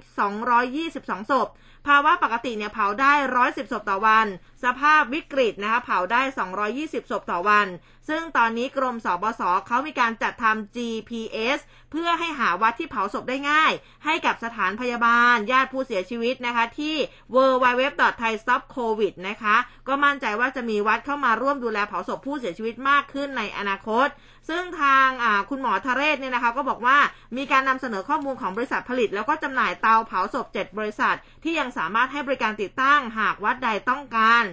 [0.61, 1.47] 222 ศพ
[1.87, 3.13] ภาวะปกติเนี่ยเผาได้
[3.43, 4.27] 110 ศพต่อวัน
[4.65, 6.21] สภาพวิกฤตนะคะเผาได้
[6.65, 7.67] 220 ศพต่อวัน
[8.09, 11.59] ซึ่งตอนนี้กรมสบศเขามีการจัดทำ GPS
[11.91, 13.71] เพื่อให้หาวัดที่เผาศพได้ง่าย
[14.05, 16.95] ให้กับสถานพยาบาล ญาติผู้เสียชีวิตนะคะที่
[17.35, 19.55] www.thaistopcovid นะคะ
[19.87, 24.07] ก็มั่นใจว่าจะมีวัดเข้ามาร่วมดูแลเผาศพผู้เสียชีวิตมากขึ้นในอนาคต
[24.49, 25.07] ซึ่งทาง
[25.49, 26.97] คุณหมอทะเรศเนี่ยนะคะก็บอกว่า
[27.37, 34.43] มีการนำเสนอข้อมูลของบริษัทผลิต แล้วก็จำหน่ายเตาเผาศพ 7 บริษัท ที่ยังสามารถให้บริการติดตั้งหากวัดใดต้องการ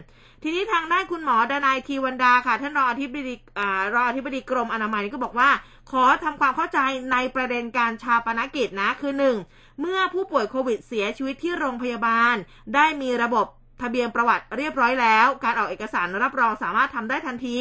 [0.44, 3.35] ทีนี้ทางด้านคุณหมอดนายทีวันดาค่ะท่านรองอธิบดี
[3.94, 5.50] รองอธิบดีกรมอนามัยก็บอกว่า
[5.90, 6.78] ขอทำความเข้าใจ
[7.12, 9.37] ในประเด็นการชาปนกิจนะคือหนึ่ง
[9.81, 12.35] เมื่อผู้ป่วยโควิดเสียชีวิตที่โรงพยาบาล
[12.74, 13.46] ได้มีระบบ
[13.83, 17.59] ทะเบียนประวัติเรียบร้อยแล้ว การออกเอกสารรับรองสามารถทำได้ทันที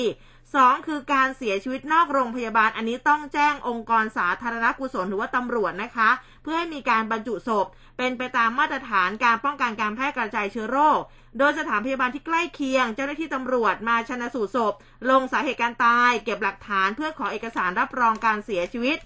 [0.56, 6.10] สองคือการเสียชีวิตนอกโรงพยาบาล อันนี้ต้องแจ้งองค์กรสาธารณกุศลหรือว่าตำรวจนะคะ
[6.44, 7.66] เพื่อให้มีการบรรจุศพ
[7.98, 11.00] เป็นไปตามมาตรฐานการป้องกันการแพร่กระจายเชื้อโรค
[11.38, 14.74] โดยสถานพยาบาลที่ใกล้เคียง เจ้าหน้าที่ตำรวจมาชนะสูตรศพ
[15.10, 18.98] ลงสาเหตุการตาย เก็บหลักฐานเพื่อขอเอกสารรับรองการเสียชีวิต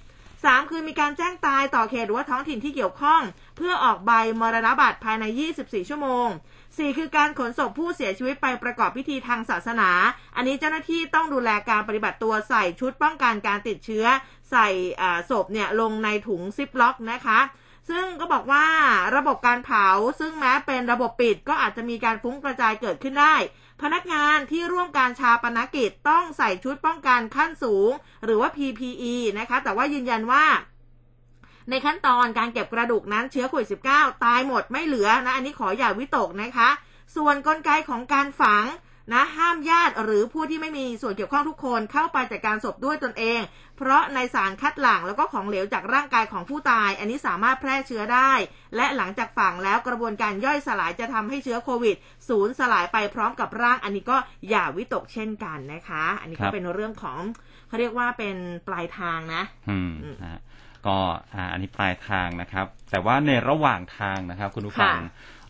[0.45, 0.69] 3.
[0.71, 3.21] คือมีการแจ้งตายต่อเขตหรือว่าท้องถิ่นที่เกี่ยวข้อง
[3.57, 5.23] เพื่อออกใบมรณบัตรภายใน
[5.57, 6.27] 24 ชั่วโมง
[6.63, 6.97] 4.
[6.97, 9.89] คือการขนศพผู้เสียชีวิตไปประกอบพิธีทางศาสนา
[10.35, 14.05] อันนี้เจ้าหน้าที่ต้องดูแลการปฏิบัติตัวใส่ชุดป้องกันการติดเชื้อ
[14.51, 14.67] ใส่
[15.29, 17.39] ศพเนี่ยลงในถุงซิปล็อกนะคะ
[17.89, 18.65] ซึ่งก็บอกว่า
[19.15, 19.87] ระบบการเผา
[20.19, 23.35] ซึ่งแม้เป็นระบบปิดก็อาจจะมีการฟุ้งกระจายเกิดขึ้นได้
[23.81, 27.91] พนักงานที่ร่วมการชาปนกิจต้องใส่ชุดป้องกันขั้นสูง
[28.25, 30.45] หรือว่า PPE นะคะ แต่ว่ายืนยันว่า
[31.69, 36.69] ในขั้นตอนการเก็บกระดูกนั้นเชื้อโควิด -19 ตายหมดไม่เหลือนะ อันนี้ขออย่าวิตกนะคะ
[37.15, 38.65] ส่วนนกลไกของการฝัง
[39.13, 43.41] นะห้ามญาติหรือผู้ที่ไม่มีส่วนเกี่ยวข้องทุกคนเข้าไปจัดการศพด้วยตนเอง
[43.77, 48.31] เพราะในสารคัดหลั่งแล้วก็ของเหลวจากร่างกายของผู้ตาย อันนี้สามารถแพร่เชื้อได้
[48.75, 51.95] และหลังจากฝังแล้วกระบวนการย่อยสลายจะทำให้เชื้อโควิด
[52.29, 54.17] สูญสลายไปพร้อมกับร่าง อันนี้ก็
[54.49, 57.19] อย่าวิตกเช่นกันนะคะ อันนี้ก็เป็นเรื่องของ
[57.67, 58.37] เขาเรียกว่าเป็น
[58.67, 59.93] ปลายทางนะ อืม
[60.87, 60.97] ก็
[61.51, 64.97] อันนี้ปลายทางนะครับ แต่ว่าในระหว่างทางนะครับ คุณผู้ฟัง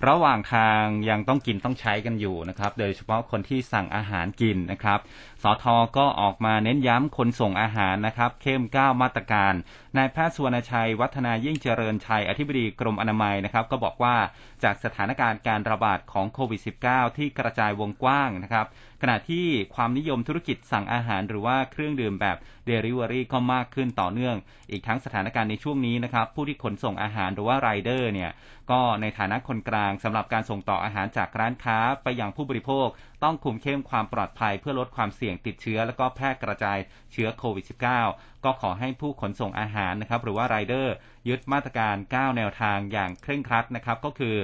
[0.08, 5.00] ระหว่างทางยังต้องกินต้องใช้กันอยู่นะครับ โดยเฉพาะคนที่สั่งอาหารกินนะครับ
[5.44, 5.66] สท
[5.98, 9.54] ก็ออกมาเน้นย้ำคนส่งอาหารนะครับ เข้มก้าวมาตรการ
[9.98, 14.16] นายแพทย์สุวรรณชัย วัฒนายิ่งเจริญชัย อธิบดีกรมอนามัยนะครับ ก็บอกว่า
[14.64, 18.68] จากสถานการณ์การระบาดของโควิด -19 ที่กระจายวงกว้างนะครับ
[19.10, 24.36] ขณะที่ความนิยมธุรกิจสั่งอาหารหรือว่าเครื่องดื่มแบบเดลิเวอรี่ก็มากขึ้นต่อเนื่อง
[24.72, 28.32] อีกทั้งสถานการณ์ในช่วงนี้นะครับผู้ที่ขนส่งอาหารหรือว่าไรเดอร์เนี่ย
[28.72, 32.88] ก็ในฐานะคนกลางสำหรับการส่งต่ออาหารจากร้านค้าไปยังผู้บริโภค
[33.24, 36.78] ต้องคุมเข้มความปลอดภัยเพื่อลดความเสี่ยงติดเชื้อ และก็แพร่กระจาย
[37.12, 37.66] เชื้อโควิด
[38.06, 40.94] -19 ก็ขอให้ผู้ขนส่งอาหารนะครับหรือว่าไรเดอร์
[41.30, 44.38] ยึดมาตรการ 9 แนวทางอย่างเคร่งครัดนะครับก็คือ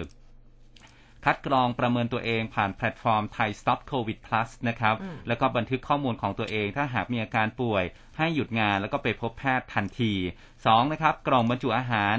[1.26, 4.96] คัดกรองประเมินตัวเองผ่านแพลตฟอร์มไทย Stop COVID Plus นะครับ
[5.28, 7.84] แล้วก็บันทึกข้อมูลของตัวเองถ้าหากมีอาการป่วย
[8.18, 10.14] ให้หยุดงานแล้วก็ไปพบแพทย์ทันที
[10.54, 10.92] 2.
[10.94, 12.16] นะครับกล่องบรรจุอาหาร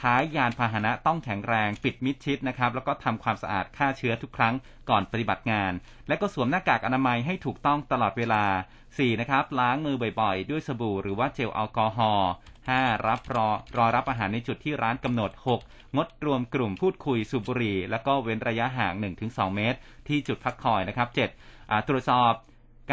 [0.00, 4.54] ท้ายยานพาหนะต้องแข็งแรงปิดมิดชิดนะครับแล้วก็ทำความสะอาดฆ่าเชื้อทุกครั้ง
[4.90, 5.72] ก่อนปฏิบัติงาน
[6.08, 8.44] และก็สวมหน้ากากอนามัยให้ถูกต้องตลอดเวลา
[8.84, 9.20] 4.
[9.20, 12.30] นะครับล้างมือบ่อยๆ ด้วยสบู่หรือว่าเจลแอลกอฮอล์
[12.68, 13.06] 5.
[13.06, 15.30] รับรอรอรับอาหารในจุดที่ร้านกำหนด
[15.64, 15.96] 6.
[15.96, 19.78] งดรวมกลุ่มพูดคุยสูบบุหรี่ แล้วก็เว้นระยะห่าง 1-2 เมตร
[20.08, 21.08] ที่จุดพักคอยนะครับ
[21.48, 21.88] 7.
[21.88, 22.32] ตรวจสอบ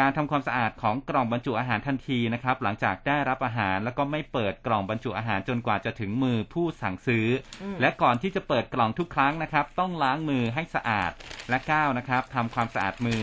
[0.04, 7.26] ารทำความสะอาดของกล่องบรรจุอาหารทันทีนะครับ หลังจากได้รับอาหารแล้วก็ไม่เปิดกล่องบรรจุอาหารจนกว่าจะถึงมือผู้สั่งซื้อ
[7.80, 11.10] และก่อนที่จะเปิดกล่องทุกครั้งนะครับ ต้องล้างมือให้สะอาด
[11.48, 13.22] และก้าวนะครับทำความสะอาดมือ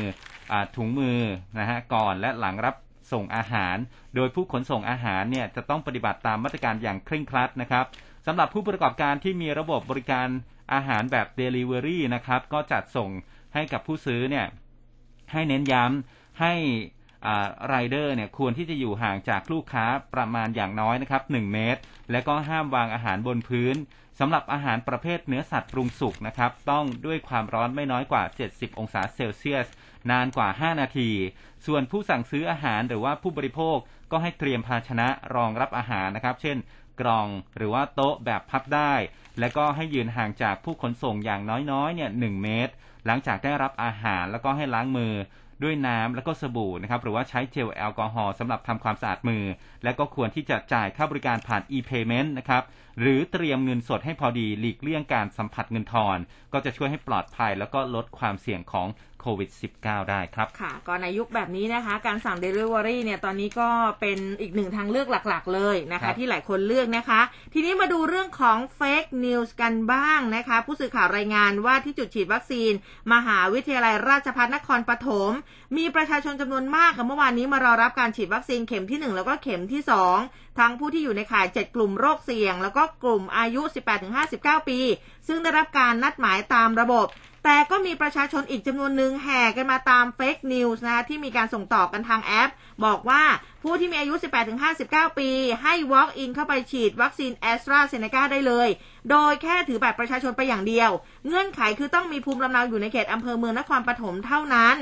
[0.51, 1.19] อถุงมือ
[1.59, 2.75] นะฮะก่อนและหลังรับ
[3.13, 3.75] ส่งอาหาร
[4.15, 7.85] โดยผู้ขนส่งอาหารเนี่ยจะต้องปฏิบัติตามมาตรการอย่างเคร่งครัดนะครับ
[8.27, 10.27] สำหรับผู้ประกอบการที่มีระบบบริการ
[10.73, 13.09] อาหารแบบ Delivery นะครับ ก็จัดส่ง
[13.53, 14.45] ให้กับผู้ซื้อเนี่ย
[15.31, 16.53] ให้เน้นย้ำ ให้
[17.67, 23.75] ไรเดอร์เนี่ยควรที่จะอยู่ห่างจากลูกค้าประมาณอย่างน้อยนะครับ1เมตร และก็ห้ามวางอาหารบนพื้น
[24.19, 29.67] สำหรับอาหารประเภทเนื้อสัตว์ปรุงสุกนะครับ ต้องด้วยความร้อนไม่น้อยกว่า 70 องศาเซลเซียส
[30.09, 31.09] นานกว่า 5 นาที
[31.65, 33.77] ส่วนผู้สั่งซื้ออาหารหรือว่าผู้บริโภค
[34.11, 36.57] ก็ให้เตรียมภาชนะรองรับอาหารนะครับ เช่น
[37.01, 38.93] กล่องหรือว่าโต๊ะแบบพับได้
[39.39, 42.73] และก็ให้ยืนห่างจากผู้ขนส่งอย่างน้อยๆเนี่ยหเมตร
[43.05, 45.13] หลังจากได้รับอาหารแล้วก็ให้ล้างมือ
[45.63, 49.43] ด้วยน้ำแล้วก็สบู่นะครับหรือว่าใช้เจลแอลกอฮอล์สำหรับทำความสะอาดมือ
[49.83, 52.63] และก็ควรที่จะจ่ายค่าบริการผ่าน e-payment นะครับ
[53.01, 56.17] หรือเตรียมเงินสดให้พอดีหลีกเลี่ยงการสัมผัสเงินทอน
[56.53, 58.87] ก็จะช่วยให้ปลอดภัย แล้วก็ลดความเสี่ยงของ
[59.25, 63.69] โควิด -19 ได้ครับ ค่ะก็ในยุคแบบนี้นะคะ การสั่ง Delivery เนี่ยตอนนี้ก็
[64.01, 67.21] เป็นอีกหนึ่งทางเลือกหลักๆ เลยนะครัคะ บ ที่หลายคนเลือกนะคะ
[67.53, 72.71] ทีนี้มาดูเรื่องของ Fake News กันบ้างนะคะ ผู้สื่อข่าวรายงานว่าที่จุดฉีดวัคซีน
[73.13, 75.31] มหาวิทยาลัยราชภัฏนครปฐม
[75.77, 79.81] มีประชาชนจำนวนมากค่ะเมื่อวานนี้มารอรับการฉีดวัคซีนเข็มที่ 1 แล้วก็เข็มที่
[80.21, 83.61] 2 ทั้งผู้ที่อยู่ในข่าย 7 กลุ่มโรคเสี่ยง แล้วก็กลุ่มอายุ
[84.15, 84.79] 18-59 ปี
[85.27, 87.07] ซึ่งได้รับการนัดหมายตามระบบ
[87.47, 92.49] แต่ก็มีประชาชนอีกจำนวนหนึ่งแห่กันมาตาม fake news นะที่มีการส่งต่อกันทางแอป
[92.85, 93.23] บอกว่า
[93.63, 94.13] ผู้ที่มีอายุ
[94.65, 95.29] 18-59 ปี
[95.61, 98.69] ให้ Walk in เข้าไปฉีดวัคซีนแอสตราเซเนกาได้เลย
[99.09, 100.89] โดยแค่ถือบัตรประชาชนไปอย่างเดียว
[101.27, 104.77] เงื่อนไขคือต้องมีภูมิลำเนาอยู่ในเขตอำเภอเมืองนครปฐมเท่านั้น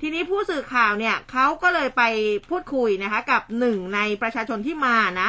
[0.00, 2.02] ทีนี้ผู้สื่อข่าวเนี่ยเขาก็เลยไป
[2.48, 5.28] พูดคุยนะคะกับหนึ่งในประชาชนที่มานะ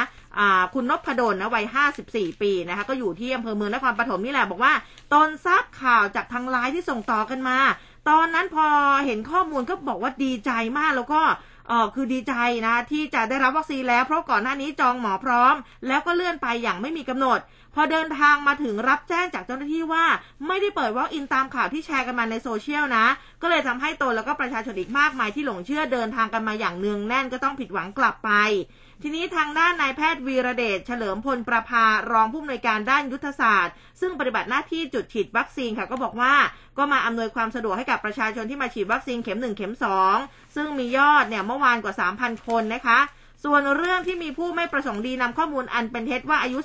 [0.74, 1.64] คุณนพดลนะวัย
[2.02, 4.72] 54 ปีนะคะก็อยู่ที่อำเภอเมืองนครปฐมนี่แหละบอกว่า
[5.12, 7.58] ตอนทราบข่าวจากทางไลน์ที่ส่งต่อกันมา
[8.08, 8.66] ตอนนั้นพอ
[9.06, 11.20] เห็นข้อมูลก็บอกว่าดีใจมากแล้วก็
[11.68, 12.34] เออคือดีใจ
[12.66, 15.54] นะที่จะได้รับวัคซีนแล้ว เพราะก่อนหน้านี้จองหมอพร้อม
[15.86, 17.38] แล้วก็เลื่อนไปอย่างไม่มีกำหนด
[17.74, 20.04] พอเดินทางมาถึงรับแจ้งจากเจ้าหน้าที่ว่า
[20.46, 23.06] ไม่ได้เปิด walk in ตามข่าวที่แชร์กันมาในโซเชียลนะ
[23.42, 28.30] ก็เลยทำให้ตนแล้วก็ประชาชนอีกมากมายที่หลงเชื่อเดินทางกันมาอย่างเนืองแน่นก็ต้องผิดหวังกลับไป
[29.02, 36.34] ทีนี้ทางด้านนายแพทย์วีระเดชเฉลิมพลประภารองผู้อำนวยการด้านยุทธศาสตร์ ซึ่งปฏิบัติหน้าที่จุดฉีดวัคซีนค่ะก็บอกว่า
[36.78, 39.74] ก็มาอำนวยความสะดวกให้กับประชาชนที่มาฉีดวัคซีนเข็ม 1 เข็ม
[40.12, 43.00] 2 ซึ่งมียอดเนี่ยเมื่อวานกว่า 3,000 คนนะคะ
[43.44, 46.58] ส่วนเรื่องที่มีผู้ไม่ประสงค์ดีนำข้อมูลอันเป็นเท็จว่าอายุ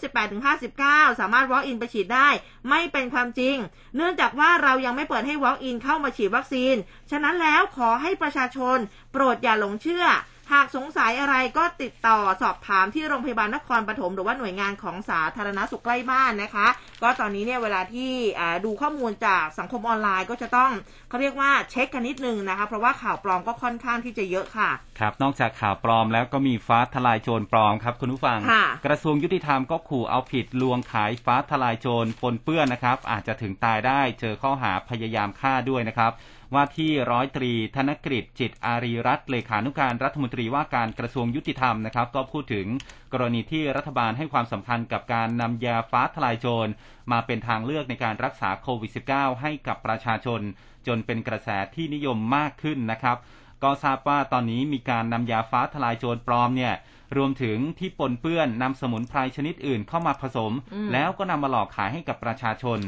[0.57, 2.29] 18-59 สามารถ walk in ไปฉีดได้
[2.69, 3.55] ไม่เป็นความจริง
[3.95, 6.75] เนื่องจากว่าเรายังไม่เปิดให้ walk in เข้ามาฉีดวัคซีน
[7.11, 8.77] ฉะนั้นแล้วขอให้ประชาชน
[9.11, 10.05] โปรดอย่าหลงเชื่อ
[10.53, 16.67] หากสงสัยอะไรก็ติดต่อสอบถามที่โรงพยาบาลนครปฐมหรือว่าหน่วยงานของสาธารณสุขใกล้บ้านนะคะ
[17.01, 20.71] ก็ตอนนี้เนี่ยเวลาที่อ่าดูข้อมูลจากสังคมออนไลน์ก็จะต้อง
[21.09, 36.13] เขาเรียกว่าเช็คกันนิดนึงนะคะ เพราะว่าข่าวปลอมก็ค่อนข้างที่จะเยอะค่ะ ครับ นอกจากข่าวปลอมแล้วก็มีฟ้าทลายโจรปลอมครับคุณผู้ฟังค่ะกระทรวงยุติธรรมก็ขู่เอาผิดลวงขายฟ้าทลายโจรปนเปื้อนนะครับ อาจจะถึงตายได้เจอข้อหาพยายามฆ่าด้วยนะครับ
[36.53, 42.67] ว่าที่ร้อยตรีธนกฤษจิตอารีรัตน์เลขานุการรัฐมนตรีว่าการกระทรวงยุติธรรมนะครับ ก็พูดถึง
[43.13, 46.71] กรณีที่รัฐบาลให้ความสำคัญกับการนำยาฟ้าทลายโจร
[47.11, 50.41] มาเป็นทางเลือกในการรักษาโควิด -19 ให้กับประชาชน
[50.87, 53.17] จนเป็นกระแสที่นิยมมากขึ้นนะครับ
[53.63, 56.73] ก็ทราบว่าตอนนี้มีการนำยาฟ้าทลายโจรปลอมเนี่ย
[57.17, 62.79] รวมถึงที่ปนเปื้อนนำสมุนไพรชนิดอื่นเข้ามาผสมอืมแล้วก็นำมาหลอกขายให้กับประชาชน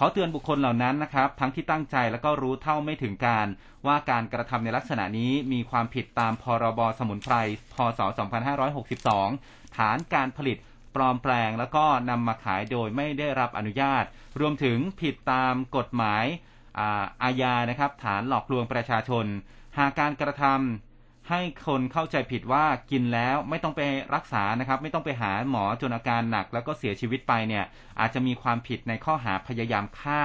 [0.00, 3.46] ขอเตือนบุคคลเหล่านั้นนะครับ ทั้งที่ตั้งใจแล้วก็รู้เท่าไม่ถึงการ
[3.86, 7.34] ว่าการกระทำในลักษณะนี้มีความผิดตามพรบสมุนไพร
[7.74, 8.00] พศ
[8.68, 10.56] 2562 ฐานการผลิต
[10.94, 14.04] ปลอมแปลงแล้วก็นำมาขายโดยไม่ได้รับอนุญาต
[14.40, 16.24] รวมถึงผิดตามกฎหมาย
[16.78, 19.26] อาอาญานะครับ ฐานหลอกลวงประชาชน
[19.78, 20.87] หากการกระทำ
[21.28, 23.80] ให้คนเข้าใจผิดว่ากินแล้วไม่ต้องไป
[24.14, 27.64] รักษานะครับ ไม่ต้องไปหาหมอจนอาการหนัก แล้วก็เสียชีวิตไปเนี่ย
[28.00, 30.22] อาจจะมีความผิดในข้อหาพยายามฆ่า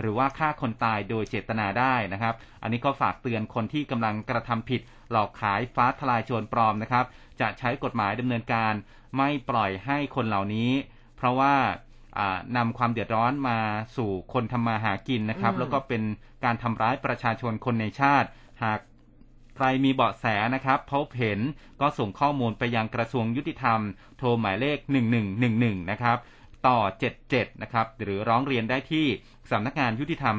[0.00, 7.04] หรือว่าฆ่าคนตายโดยเจตนาได้นะครับ อันนี้ก็ฝากเตือนคนที่กำลังกระทำผิด หลอกขายฟ้าทลายโจรปลอมนะครับ
[7.40, 8.72] จะใช้กฎหมายดำเนินการ
[9.16, 10.70] ไม่ปล่อยให้คนเหล่านี้
[11.16, 11.54] เพราะว่า
[12.18, 13.58] อ่านำความเดือดร้อนมา
[13.96, 16.02] สู่คนทำมาหากินนะครับอืมแล้วก็เป็น
[16.44, 18.28] การทำร้ายประชาชนคนในชาติ
[18.64, 18.80] หาก
[19.56, 21.40] ใครมีเบาะแสนะครับพบเห็น
[21.80, 23.80] ก็ส่งข้อมูลไปยังกระทรวงยุติธรรม
[24.18, 24.78] โทรหมายเลข
[25.34, 26.18] 1111 นะครับ
[26.66, 26.78] ต่อ
[27.20, 29.06] 77 นะครับ หรือร้องเรียนได้ที่
[29.50, 30.36] สำนักงานยุติธรรม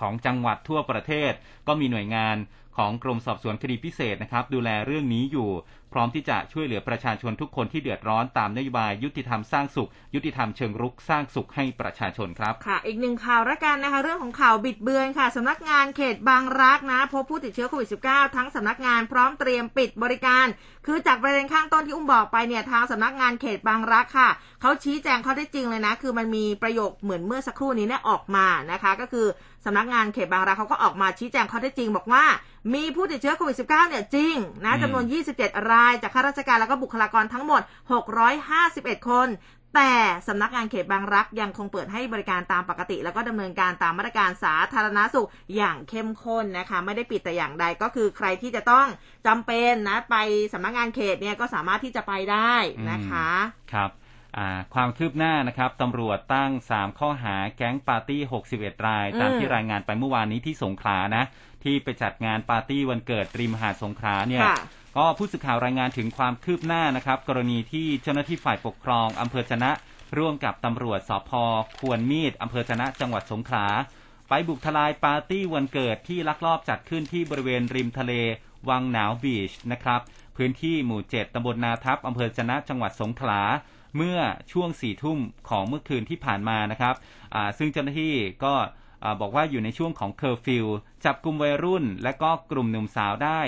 [0.06, 1.32] องจังหวัดทั่วประเทศ
[1.66, 2.36] ก็มีหน่วยงาน
[2.76, 5.50] ของกรมสอบสวนคดีพิเศษนะครับ ดูแลเรื่องนี้อยู่
[5.92, 20.46] พร้อมที่จะช่วยเหลือประชาชนทุกคนที่เดือดร้อนตามนโยบายยุติธรรมสร้างสุข ยุติธรรมเชิงรุกสร้างสุขให้ประชาชนครับค่ะ อีกหนึ่งข่าวละกันนะคะ เรื่องของข่าวบิดเบือนค่ะสำนักงานเขตบางรักนะ พบผู้ติดเชื้อโควิด -19 ทั้งสำนักงานพร้อมเตรียมปิดบริการ
[20.86, 24.28] คือจากประเด็นข้างต้นที่อุ้มบอกไปเนี่ยทางสำนักงานเขตบางรักค่ะ
[24.60, 29.26] เขาชี้แจงเขาได้จริงเลยนะ คือมันมีประโยคเหมือนเมื่อสักครู่นี้เนี่ยออกมานะคะ ก็คือ
[29.64, 32.24] สำนักงานเขตบางรักเขาก็ออกมาชี้แจงเขาได้จริงบอกว่า
[32.74, 35.04] มีผู้ติดเชื้อโควิด -19 เนี่ยจริงนะจำนวน
[35.36, 37.62] 27 ราย จากข้าราชการแล้วก็บุคลากรทั้งหมด
[38.34, 39.28] 651 คน
[39.76, 39.94] แต่
[40.28, 48.86] สำนักงานเขตบางรักยังคงเปิดให้บริการตามปกติ แล้วก็ดำเนินการตามมาตรการสาธารณสุขอย่างเข้มข้นนะคะ ไม่ได้ปิดแต่อย่างใดก็คือใครที่จะต้อง
[49.26, 50.16] จำเป็นนะไป
[50.52, 52.54] สำนักงานเขตเนี่ยก็สามารถที่จะไปได้
[52.90, 53.28] นะคะ
[53.74, 53.90] ครับ
[54.74, 58.20] ความคืบหน้านะครับตำรวจตั้ง 3 ข้อหาแก๊งปาร์ตี้
[58.52, 61.24] 61 ราย ตามที่รายงานไปเมื่อวานนี้ที่สงขลานะ
[61.64, 64.44] ที่ไปจัดงานปาร์ตี้วันเกิดริมหาดสงขลาเนี่ย
[64.96, 69.70] ก็ผู้สื่อข่าวรายงานถึงความคืบหน้านะครับ กรณีที่เจ้าหน้าที่ฝ่ายปกครองอำเภอชนะ
[70.18, 71.30] ร่วมกับตำรวจสพ
[71.80, 73.66] ควรมีดอำเภอชนะจังหวัดสงขลา
[74.28, 78.12] ไปบุกทลายปาร์ตี้วันเกิดที่ลักลอบจัดขึ้นที่บริเวณริมทะเล
[78.68, 80.00] วังหนาวบีชนะครับ
[80.36, 83.40] พื้นที่หมู่เจ็ดตำบลนาทับอำเภอชนะจังหวัดสงขลา
[83.96, 84.18] เมื่อ
[84.52, 85.18] ช่วงสี่ทุ่ม
[85.48, 86.94] ของเมื่อคืนที่ผ่านมานะครับ
[87.58, 88.54] ซึ่งเจ้าหน้าที่ก็
[89.20, 90.66] บอกว่าอยู่ในช่วงของเคอร์ฟิว
[91.04, 93.40] จับกลุ่มวัยรุ่น และก็กลุ่มหนุ่มสาวได้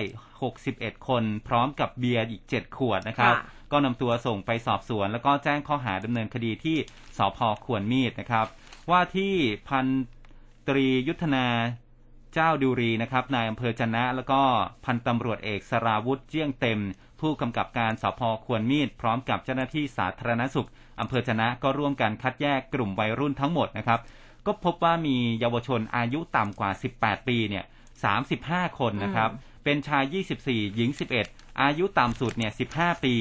[0.46, 3.34] 61 คน พร้อมกับเบียร์อีก 7 ขวดนะครับ
[3.72, 6.76] ก็นำตัวส่งไปสอบสวน แล้วก็แจ้งข้อหาดำเนินคดีที่
[7.18, 8.46] สพควรมีดนะครับ
[8.90, 9.34] ว่าที่
[9.68, 9.86] พัน
[10.68, 11.46] ตรียุทธนา
[12.34, 14.40] เจ้าดูรีนะครับนายอำเภอจนะ แล้วก็
[14.84, 16.80] พันตำรวจเอกสราวุธเจียงเต็ม
[17.20, 20.68] ผู้กำกับการสพควรมีด พร้อมกับเจ้าหน้าที่สาธารณสุข
[21.00, 24.00] อำเภอจนะก็ร่วมกันคัดแยกกลุ่มวัยรุ่นทั้งหมดนะครับ
[24.46, 27.64] ก็พบว่ามีเยาวชนอายุต่ำกว่า 18 ปีเนี่ย
[28.20, 29.30] 35 คนนะครับ
[29.64, 30.90] เป็นชาย 24 หญิง
[31.24, 33.14] 11 อายุต่ำสุดเนี่ย 15 ปี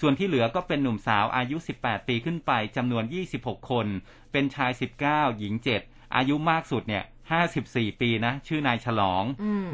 [0.00, 3.04] ส่วนที่เหลือก็เป็นหนุ่มสาวอายุ 18 ปีขึ้นไปจำนวน
[3.36, 3.86] 26 คน
[4.32, 4.70] เป็นชาย
[5.04, 5.54] 19 หญิง
[5.84, 7.04] 7 อายุมากสุดเนี่ย
[7.52, 9.24] 54 ปีนะ ชื่อนายฉลอง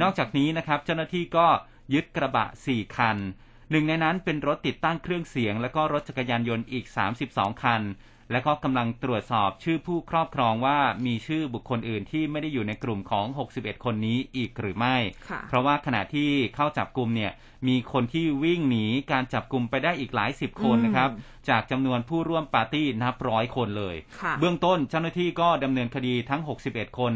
[0.03, 1.47] นอกจากนี้นะครับ เจ้าหน้าที่ก็
[1.95, 3.17] ยึดกระบะ 4 คัน
[3.71, 6.87] หนึ่งในนั้นเป็นรถติดตั้งเครื่องเสียง และก็รถจักรยานยนต์อีก
[7.25, 7.83] 32 คัน
[8.33, 14.97] และก็กำลังตรวจสอบชื่อผู้ครอบครองว่ามีชื่อบุคคลอื่นที่ไม่ได้อยู่ในกลุ่มของ 61 คนนี้อีกหรือไม่
[15.49, 17.33] เพราะว่าขณะที่เข้าจับกลุ่มเนี่ย
[17.69, 21.11] มีคนที่วิ่งหนีการจับกลุ่มไปได้อีกหลายสิบคนนะครับ
[21.49, 23.97] จากจำนวนผู้ร่วมปาร์ตี้นับร้อยคนเลย
[24.41, 27.13] เบื้องต้นเจ้าหน้าที่ก็ดำเนินคดีทั้ง 61 คน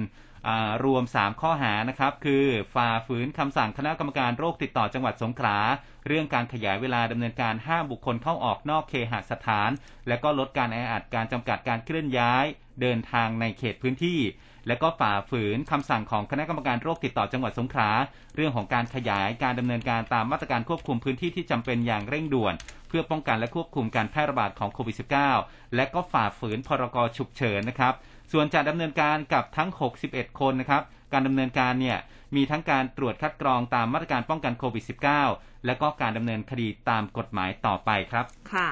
[0.85, 5.59] รวม 3 ข้อหานะครับ คือฝ่าฝืนคำสั่งคณะกรรมการโรคติดต่อจังหวัดสงขลา
[6.07, 9.71] เรื่องการขยายเวลาดำเนินการห้ามบุคคลเข้าออกนอกเคหสถาน
[10.09, 12.45] และก็ลดการแออัดการจำกัดการเคลื่อนย้าย
[12.81, 14.21] เดินทางในเขตพื้นที่
[14.69, 17.91] และก็ฝ่าฝืนคำสั่งของคณะกรรมการโรคติดต่อจังหวัดสงขลา
[18.37, 22.55] เรื่องของการขยายการดำเนินการตามมาตรการควบคุมพื้นที่ที่จำเป็นอย่างเร่งด่วน
[22.89, 24.97] เพื่อป้องกันและควบคุมการแพร่ระบาดของโควิด
[25.35, 27.95] -19 และก็ฝ่าฝืนพรกฉุกเฉินนะครับ
[28.33, 29.71] ส่วนจะดำเนินการกับทั้ง
[30.05, 31.99] 61 คนนะครับการดำเนินการเนี่ย
[32.37, 34.85] มีทั้งการตรวจคัดกรองตามมาตรการป้องกันโควิด
[35.25, 38.69] -19 และก็การดำเนินคดีตามกฎหมายต่อไปครับค่ะ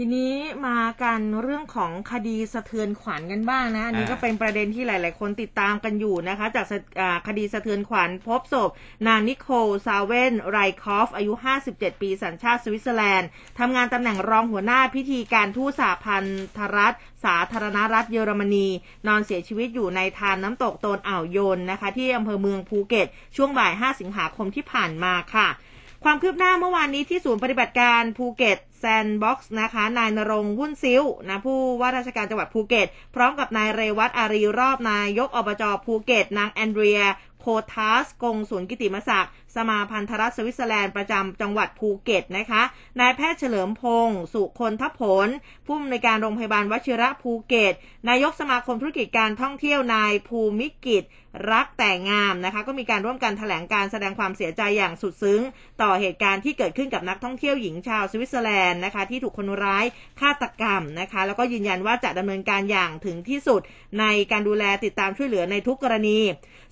[0.00, 0.32] ทีนี้
[0.68, 6.66] มากันเรื่องของคดีสะเทือนขวัญกันบ้างนะ อันนี้ก็เป็นประเด็นที่หลาย ๆ คนติดตามกันอยู่นะคะ จาก
[7.26, 8.70] คดีสะเทือนขวัญพบศพ
[9.08, 11.32] นางนิโคลซาเวนไรคอฟ อายุ
[11.68, 16.24] 57 ปีสัญชาติสวิตเซอร์แลนด์ทำงานตำแหน่งรองหัวหน้าพิธีการทูตสาพัน
[16.56, 18.68] ธรัฐ สาธารณรัฐเยอรมนี
[19.06, 23.06] นอนเสียชีวิตอยู่ในทานน้ำตกโตนอ่าวโยนนะคะ ที่อำเภอเมืองภูเก็ต
[23.36, 25.48] ช่วงบ่าย 5 สิงหาคมที่ผ่านมาค่ะ
[26.04, 37.02] ความคืบหน้าเมื่อวานนี้ที่ศูนย์ปฏิบัติการภูเก็ตแซนด์บ็อกซ์นะคะ นายณรงค์วุ่นซิ้วนะผู้ว่าราชการจังหวัดภูเก็ต พร้อมกับนายเรวัตอารีรอบนายกอบจภูเก็ต นางแอนเดรีย
[37.40, 42.62] โคทัสกงสุลกิตติมศักดิ์สมาพันธรัฐสวิตเซอร์แลนด์ประจำจังหวัดภูเก็ตนะคะ
[43.00, 45.28] นายแพทย์เฉลิมพงษ์สุคนธผล
[45.66, 47.74] ผู้อำนวยการโรงพยาบาลวชิระภูเก็ต
[48.08, 51.04] นายกสมาคมธุรกิจการท่องเที่ยวนายภูมิกิจ
[51.52, 55.40] รักแต่งามนะคะก็มีการร่วมกันแถลงการณ์แสดงความเสียใจอย่างสุดซึ้ง
[55.82, 59.84] ต่อเหตุการณ์ที่เกิดขึ้นกับนักท่องเที่ยวหญิงชาวสวิตเซอร์แลนด์นะคะที่ถูกคนร้าย
[60.20, 63.60] ฆาตกรรมนะคะแล้วก็ยืนยันว่าจะดำเนินการอย่างถึงที่สุด
[64.00, 66.18] ในการดูแลติดตามช่วยเหลือในทุกกรณี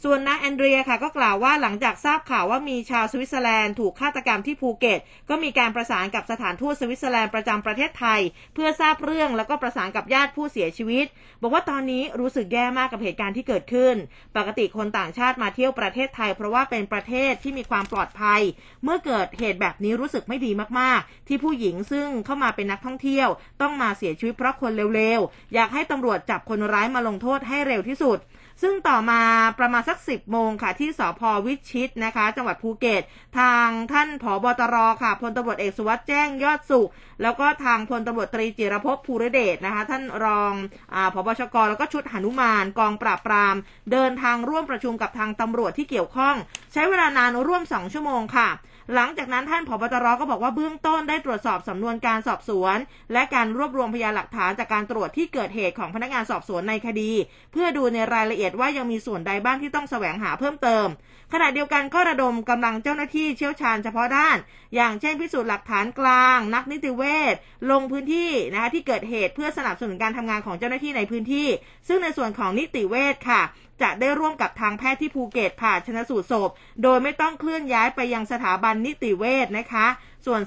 [0.05, 8.21] ส่วนนางแอนเดรียค่ะก็กล่าวว่าหลังจากทราบข่าวว่ามีชาวสวิตเซอร์แลนด์ถูกฆาตกรรมที่ภูเก็ต ก็มีการประสานกับสถานทูตสวิตเซอร์แลนด์ประจำประเทศไทย
[8.55, 11.07] เพื่อทราบเรื่องแล้วก็ประสานกับญาติผู้เสียชีวิต
[11.43, 13.95] บอกว่าตอนนี้รู้สึกแย่มากกับเหตุการณ์ที่เกิดขึ้น
[14.37, 18.41] ปกติคนต่างชาติมาเที่ยวประเทศไทย เพราะว่าเป็นประเทศที่มีความปลอดภัย
[18.85, 23.29] เมื่อเกิดเหตุแบบนี้รู้สึกไม่ดีมากๆ ที่ผู้หญิงซึ่งเข้ามาเป็นนักท่องเที่ยว
[23.61, 28.21] ต้องมาเสียชีวิตเพราะคนเร็วๆอยากให้ตำรวจจับคนร้ายมาลงโทษให้เร็วที่สุด
[28.63, 29.21] ซึ่งต่อมา
[29.59, 33.03] ประมาณสักสิบโมงค่ะ ที่สพวิชิตนะคะ จังหวัดภูเก็ต
[33.39, 36.89] ทางท่านผอบตรค่ะพลตำรวจเอกสุวัสด์แจ้งยอดสุข
[37.23, 40.53] แล้วก็ทางพลตำรวจตรีจิรพภูรเดชนะคะ ท่านรอง
[40.95, 43.57] อผบชกแล้วก็ชุดหนุมานกองปราบปราม
[43.93, 46.37] เดินทางร่วมประชุมกับทางตำรวจที่เกี่ยวข้อง
[46.73, 48.49] ใช้เวลานานร่วมสองชั่วโมงค่ะ
[48.95, 52.77] หลังจากนั้นท่านผบตรก็บอกว่าเบื้องต้นได้ตรวจสอบสำนวนการสอบสวน
[53.13, 57.11] และการรวบรวมพยานหลักฐานจากการตรวจที่เกิดเหตุของพนักงานสอบสวนในคดี
[57.53, 60.87] เพื่อดูในรายละเอียดว่ายังมีส่วนใดบ้างที่ต้องแสวงหาเพิ่มเติม
[61.33, 64.37] ขณะเดียวกันก็ระดมกำลังเจ้าหน้าที่เชี่ยวชาญเฉพาะด้าน
[64.75, 67.03] อย่างเช่นพิสูจน์หลักฐานกลาง นักนิติเว
[67.33, 67.35] ช
[67.71, 71.49] ลงพื้นที่นะคะที่เกิดเหตุเพื่อสนับสนุนการทำงานของเจ้าหน้าที่ในพื้นที่
[71.89, 73.43] ซึ่งในส่วนของนิติเวชค่ะ
[73.83, 76.51] จะได้ร่วมกับทางแพทย์ที่ภูเก็ตผ่าชนะสูตรศพ
[76.83, 79.87] โดยไม่ต้องเคลื่อนย้ายไปยังสถาบันนิติเวชนะคะ
[80.27, 80.41] ส่วน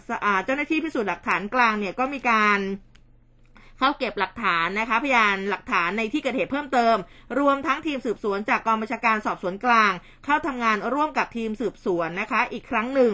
[0.45, 2.59] เจ้าหน้าที่พิสูจน์หลักฐานกลางเนี่ยก็มีการ
[3.79, 6.95] เข้าเก็บหลักฐานนะคะพยานหลักฐานในที่เกิดเหตุเพิ่มเติม
[7.39, 9.91] รวมทั้งทีมสืบสวนจากกองบัญชาการสอบสวนกลาง
[10.25, 13.11] เข้าทำงานร่วมกับทีมสืบสวนนะคะ อีกครั้งหนึ่ง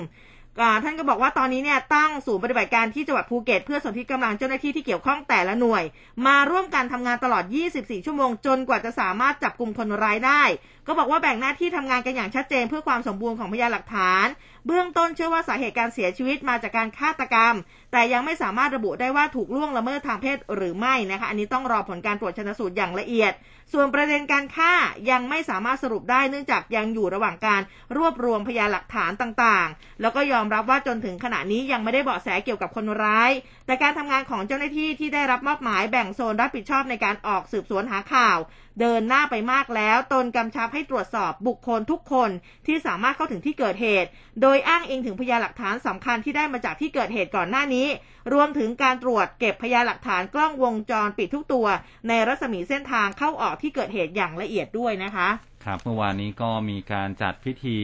[0.83, 5.83] ท่านก็บอกว่าตอนนี้เนี่ยตั้งศูนย์ปฏิบัติการที่จังหวัดภูเก็ตเพื่อสนธิกำลังเจ้าหน้าที่ที่เกี่ยวข้องแต่ละหน่วย
[6.25, 7.43] มาร่วมกันทำงานตลอด
[7.75, 10.43] 24 ชั่วโมงจนกว่าจะสามารถจับกลุ่มคนร้ายได้
[10.87, 14.27] ก็บอกว่าแบ่งหน้าที่ทำงานกันอย่างชัดเจนเพื่อความสมบูรณ์ของพยานหลักฐาน
[14.67, 17.55] เบื้องต้นเชื่อว่าสาเหตุการเสียชีวิตมาจากการฆาตกรรม
[17.91, 23.33] แต่ยังไม่สามารถระบุได้ว่าถูกล่วงละเมิดทางเพศหรือไม่นะคะ อันนี้ต้องรอผลการตรวจชนสูตรอย่างละเอียด
[23.73, 24.73] ส่วนประเด็นการฆ่า
[25.11, 27.61] ยังไม่สามารถสรุปได้เนื่องจากยังอยู่ระหว่างการ
[27.97, 33.31] รวบรวมพยานหลักฐานต่างๆ แล้วก็ยอมรับว่าจนถึงขณะนี้ยังไม่ได้เบาะแสเกี่ยวกับคนร้าย
[33.65, 38.37] แต่การทำงานของเจ้าหน้าที่ที่ได้รับมอบหมายแบ่งโซนรับผิดชอบในการออกสืบสวนหาข่าว
[38.79, 42.29] เดินหน้าไปมากแล้ว ตนกำชับให้ตรวจสอบบุคคลทุกคน
[42.67, 44.09] ที่สามารถเข้าถึงที่เกิดเหตุ
[44.41, 47.87] โดยอ้างอิงถึงพยานหลักฐานสำคัญที่ได้มาจากที่เกิดเหตุก่อนหน้านี้
[48.33, 51.67] รวมถึงการตรวจเก็บพยานหลักฐานกล้องวงจรปิดทุกตัว
[52.07, 55.29] ในรัศมีเส้นทางเข้าออกที่เกิดเหตุอย่างละเอียดด้วยนะคะ
[55.65, 57.79] ครับเมื่อวานนี้ก็มีการจัดพิธี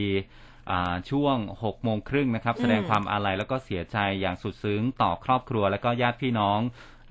[1.12, 6.60] ช่วง6โมงครึ่งนะครับ แสดงความอาลัยแล้วก็เสียใจอย่างสุดซึ้งต่อครอบครัวและก็ญาติพี่น้อง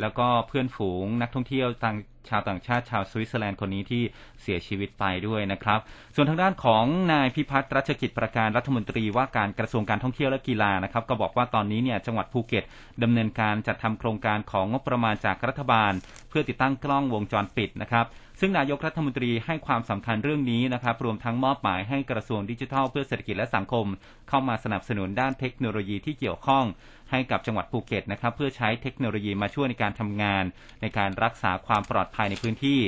[0.00, 1.96] แล้วก็เพื่อนฝูงนักท่องเที่ยวต่าง
[2.28, 4.02] ชาวต่างชาติชาวสวิตเซอร์แลนด์คนนี้ที่
[4.42, 5.80] เสียชีวิตไปด้วยนะครับ
[6.14, 12.64] ส่วนทางด้านของนายพิพัฒน์รัชกิจประการรัฐมนตรีว่าการกระทรวงการท่องเที่ยวและกีฬานะครับ ก็บอกว่าตอนนี้เนี่ยจังหวัดภูเก็ต
[13.02, 15.92] ดำเนินการจัดทำโครงการของงบประมาณจากรัฐบาล
[16.28, 18.06] เพื่อติดตั้งกล้องวงจรปิดนะครับ
[18.40, 23.86] ซึ่งนายกรัฐมนตรีให้ความสำคัญเรื่องนี้นะครับ รวมทั้งมอบหมายให้กระทรวงดิจิทัลเพื่อเศรษฐกิจและสังคม
[24.28, 26.64] เข้ามาสนับสนุนด้านเทคโนโลยีที่เกี่ยวข้อง
[27.10, 30.44] ให้กับจังหวัดภูเก็ตนะครับเพื่อใช้เทคโนโลยีมาช่วยในการทำงาน
[30.82, 32.80] ในการรักษาความปลอดภัยในพื้นที่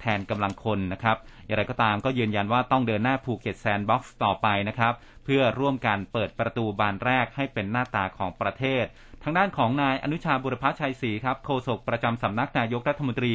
[0.00, 4.92] แทนกำลังคนนะครับอย่างไรก็ตามก็ยืนยันว่าต้องเดินหน้าภูเก็ตแซนด์บ็อกซ์ต่อไปนะครับ
[5.24, 8.84] เพื่อร่วมกันเปิดประตูบานแรกให้เป็นหน้าตาของประเทศ
[9.22, 13.34] ทางด้านของนายอนุชาบุรพชัยศรีครับโฆษกประจำสำนักนายกรัฐมนตรี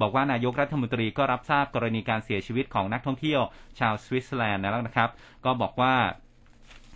[0.00, 3.40] บอกว่านายกรัฐมนตรีก็รับทราบกรณีการเสียชีวิตของนักท่องเที่ยว
[3.78, 5.10] ชาวสวิตเซอร์แลนด์แล้วนะครับ
[5.44, 5.94] ก็บอกว่า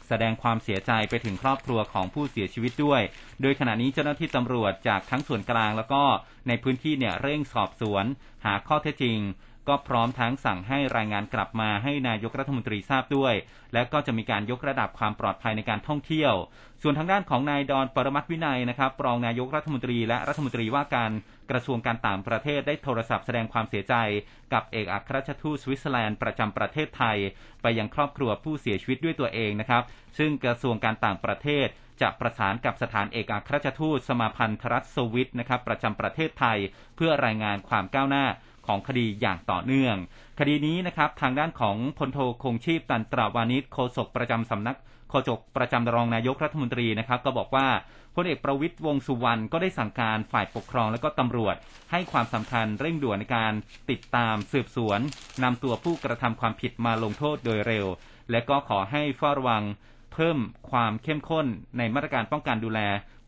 [0.09, 3.03] แสดงความเสียใจไปถึงครอบครัวของผู้เสียชีวิตด้วย
[3.43, 6.03] โดยขณะนี้เจ้าหน้าที่ตำรวจจากทั้งส่วนกลางแล้วก็
[6.49, 8.05] ในพื้นที่เนี่ยเร่งสอบสวน
[8.45, 9.21] หาข้อเท็จจริง
[9.69, 13.35] ก็พร้อมทั้งสั่งให้รายงานกลับมาให้นายกรัฐมนตรีทราบด้วย
[13.73, 16.35] และก็จะมีการยกระดับความปลอดภัยในการท่องเที่ยว
[16.83, 21.11] ส่วนทางด้านของนายดอนปรมัตวินัยนะครับรองนายกรัฐมนตรีและรัฐมนตรีว่าการ
[21.51, 23.95] กระทรวงการต่างประเทศได้โทรศัพท์แสดงความเสียใจ
[24.53, 27.19] กับเอกอัครราชทูตสวิตเซอร์แลนด์ประจำประเทศไทย
[27.63, 29.83] ไปยังครอบครัวผู้เสียชีวิตด้วยตัวเองนะครับ
[30.19, 31.67] ซึ่งกระทรวงการต่างประเทศ
[32.03, 36.59] จะประสานกับสถานเอกอัครราชทูตสมาพันธรัฐสวิตนะครับประจำประเทศไทย
[36.97, 38.27] เพื่อรายงานความก้าวหน้า
[38.67, 39.97] ของคดีอย่างต่อเนื่อง
[40.39, 44.79] คดีนี้นะครับทางด้านของพลโทคงชีพตันตราวานิชโฆษกประจำสำนัก
[45.11, 47.67] โฆษกประจำรองนายกรัฐมนตรีนะครับ ก็บอกว่า
[48.15, 51.57] พลเอกประวิตยวงสุวรรณก็ได้สั่งการฝ่ายปกครองและก็ตำรวจ
[51.91, 53.53] ให้ความสำคัญเร่งด่วนในการ
[53.91, 55.01] ติดตามสืบสวน
[55.43, 57.87] นำตัวผู้กระทำความผิดมาลงโทษโดยเร็ว
[58.31, 59.65] และก็ขอให้เฝ้าระวัง
[60.13, 60.39] เพิ่ม
[60.71, 61.47] ความเข้มข้น
[61.79, 62.81] ในมาตรการป้องกันดูแล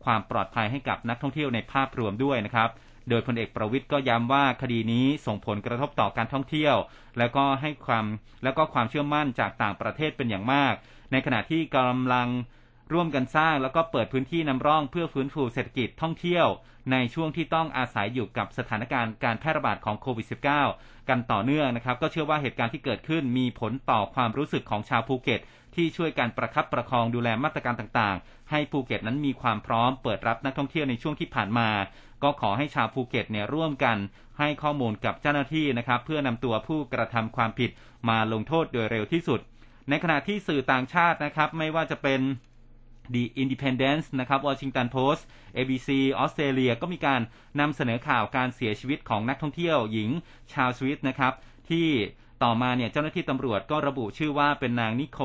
[0.03, 2.69] ความปลอดภัยให้กับนักท่องเที่ยวในภาพรวมด้วยนะครับ
[3.09, 6.75] โดยพลเอกประวิทย์ก็ย้ำว่าคดีนี้ส่งผลกระทบต่อการท่องเที่ยว
[7.17, 8.05] แล้วก็ให้ความ
[8.43, 10.73] แล้วก็ความเชื่อมั่นจากต่างประเทศเป็นอย่างมาก
[11.11, 12.27] ในขณะที่กำลัง
[12.93, 16.47] ร่วมกันสร้างแล้วก็เปิดพื้นที่นำร่องเพื่อฟื้นฟูเศรษฐกิจท่องเที่ยว
[16.91, 20.27] ในช่วงที่ต้องอาศัยอยู่กับสถานการณ์การแพร่ระบาดของโควิด
[20.67, 25.39] -19 กันต่อเนื่องนะครับ ก็เชื่อว่าเหตุการณ์ที่เกิดขึ้นมีผลต่อความรู้สึกของชาวภูเก็ต
[25.75, 31.69] ที่ช่วยกันประคับประคองดูแลมาตรการต่างๆ ให้ภูเก็ตนั้นมีความพร้อมเปิดรับนักท่องเที่ยวในช่วงที่ผ่านมา
[32.23, 33.97] ก็ขอให้ชาวภูเก็ตเนี่ยร่วมกัน
[34.39, 37.69] ให้ข้อมูลกับเจ้าหน้าที่นะครับเพื่อนำตัวผู้กระทำความผิด
[38.09, 39.39] มาลงโทษโดยเร็วที่สุด
[39.89, 42.21] ในขณะที่สื่อต่างชาตินะครับไม่ว่าจะเป็น
[43.13, 45.21] The Independent นะครับ Washington Post
[45.57, 45.89] ABC
[46.19, 47.21] ออสเตรเลียก็มีการ
[47.59, 50.09] นำเสนอข่าวการเสียชีวิตของนักท่องเที่ยวหญิง
[50.53, 51.33] ชาวสวิสนะครับ
[51.69, 51.89] ที่
[52.43, 55.19] ต่อมาเนี่ยเจ้าหน้าที่ตำรวจก็ระบุชื่อว่าเป็นนางนิโค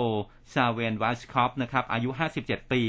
[0.53, 2.11] ชาเวนวัชคอปนะครับอายุ
[2.41, 2.83] 57 ปี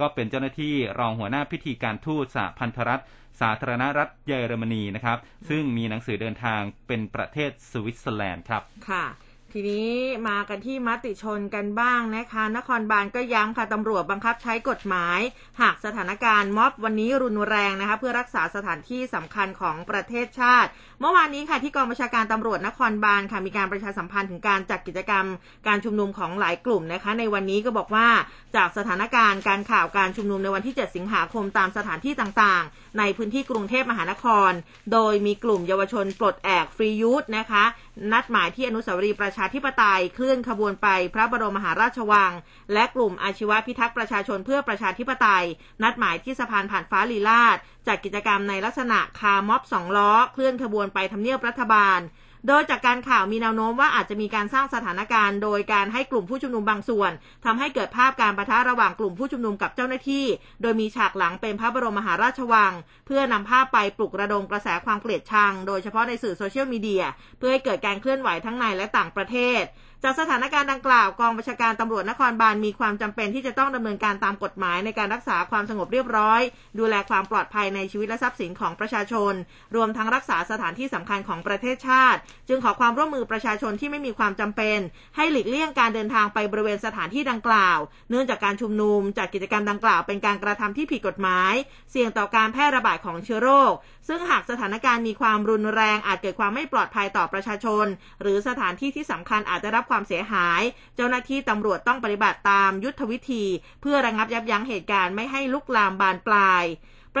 [0.00, 3.02] ก็เป็นเจ้าหน้าที่รองหัวหน้าพิธีการทูตสหพันธรัฐ
[3.40, 5.18] สาธารณรัฐเยอรมนีนะครับ
[5.48, 9.04] ซึ่งมีหนังสือเดินทางเป็นประเทศสวิตเซอร์แลนด์ครับค่ะ
[9.52, 9.90] ทีนี้
[10.28, 15.20] มากันที่มติชนกันบ้างนะคะ นครบาลก็ย้ำค่ะตำรวจบังคับใช้กฎหมาย
[15.60, 20.70] หากสถานการณ์ม็อบวันนี้รุนแรงนะคะ เพื่อรักษาสถานที่สำคัญของประเทศชาติ
[21.00, 25.24] เมื่อวานนี้ค่ะที่กองบัญชาการตำรวจนครบาลค่ะมีการประชาสัมพันธ์ถึงการจัดกิจกรรม
[25.66, 28.08] การชุมนุมของหลายกลุ่มนะคะ ในวันนี้ก็บอกว่า
[28.56, 34.50] จากสถานการณ์การข่าวการชุมนุมในวันที่ 7 สิงหาคมตามสถานที่ต่างๆ ในพื้นที่กรุงเทพมหานคร
[34.92, 37.64] โดยมีกลุ่มเยาวชนปลดแอกฟรียูธนะคะ
[38.12, 42.32] นัดหมายที่อนุสาวรีย์ประชาธิปไตยเคลื่อนขบวนไปพระบรมมหาราชวัง
[42.72, 45.44] และกลุ่มอาชีวะพิทักษ์ประชาชนเพื่อประชาธิปไตย
[45.82, 52.00] นัดหมายที่สะพานผ่านฟ้าลีลาดจัดกิจกรรมในลักษณะคาร์ม็อบสองล้อเคลื่อนขบวนไปทำเนียบรัฐบาล
[52.48, 57.12] โดยจากการข่าวมีแนวโน้มว่าอาจจะมีการสร้างสถานการณ์ โดยการให้กลุ่มผู้ชุมนุมบางส่วน
[57.44, 60.24] ทำให้เกิดภาพการปะทะระหว่างกลุ่มผู้ชุมนุมกับเจ้าหน้าที่
[60.62, 62.72] โดยมีฉากหลังเป็นพระบรมมหาราชวัง
[63.06, 67.04] เพื่อนำภาพไปปลุกระดมกระแสความเกลียดชัง โดยเฉพาะในสื่อโซเชียลมีเดีย
[67.38, 69.62] เพื่อให้เกิดการเคลื่อนไหวทั้งในและต่างประเทศ
[70.04, 76.40] จากสถานการณ์ดังกล่าวกองบัญชาการตำรวจนครบาลมีความจำเป็นที่จะต้องดำเนินการตามกฎหมายในการรักษาความสงบเรียบร้อย
[76.78, 79.32] ดูแลความปลอดภัยในชีวิตและทรัพย์สินของประชาชน
[79.76, 82.18] รวมทั้งรักษาสถานที่สำคัญของประเทศชาติ
[82.48, 84.78] จึงขอความร่วมมือประชาชนที่ไม่มีความจำเป็น
[85.16, 87.78] ให้หลีกเลี่ยงการเดินทางไปบริเวณสถานที่ดังกล่าว
[88.10, 91.52] เนื่องจากการชุมนุมจากกิจกรรมดังกล่าว เป็นการกระทำที่ผิดกฎหมาย
[91.90, 93.72] เสี่ยงต่อการแพร่ระบาดของเชื้อโรค
[94.08, 97.86] ซึ่งหากสถานการณ์มีความรุนแรงอาจเกิดความไม่ปลอดภัยต่อประชาชน
[98.22, 100.62] หรือสถานที่ที่สำคัญอาจจะรับความเสียหาย
[100.96, 103.44] เจ้าหน้าที่ตำรวจต้องปฏิบัติตามยุทธวิธี
[103.80, 106.64] เพื่อระงับยับยั้งเหตุการณ์ไม่ให้ลุกลามบานปลาย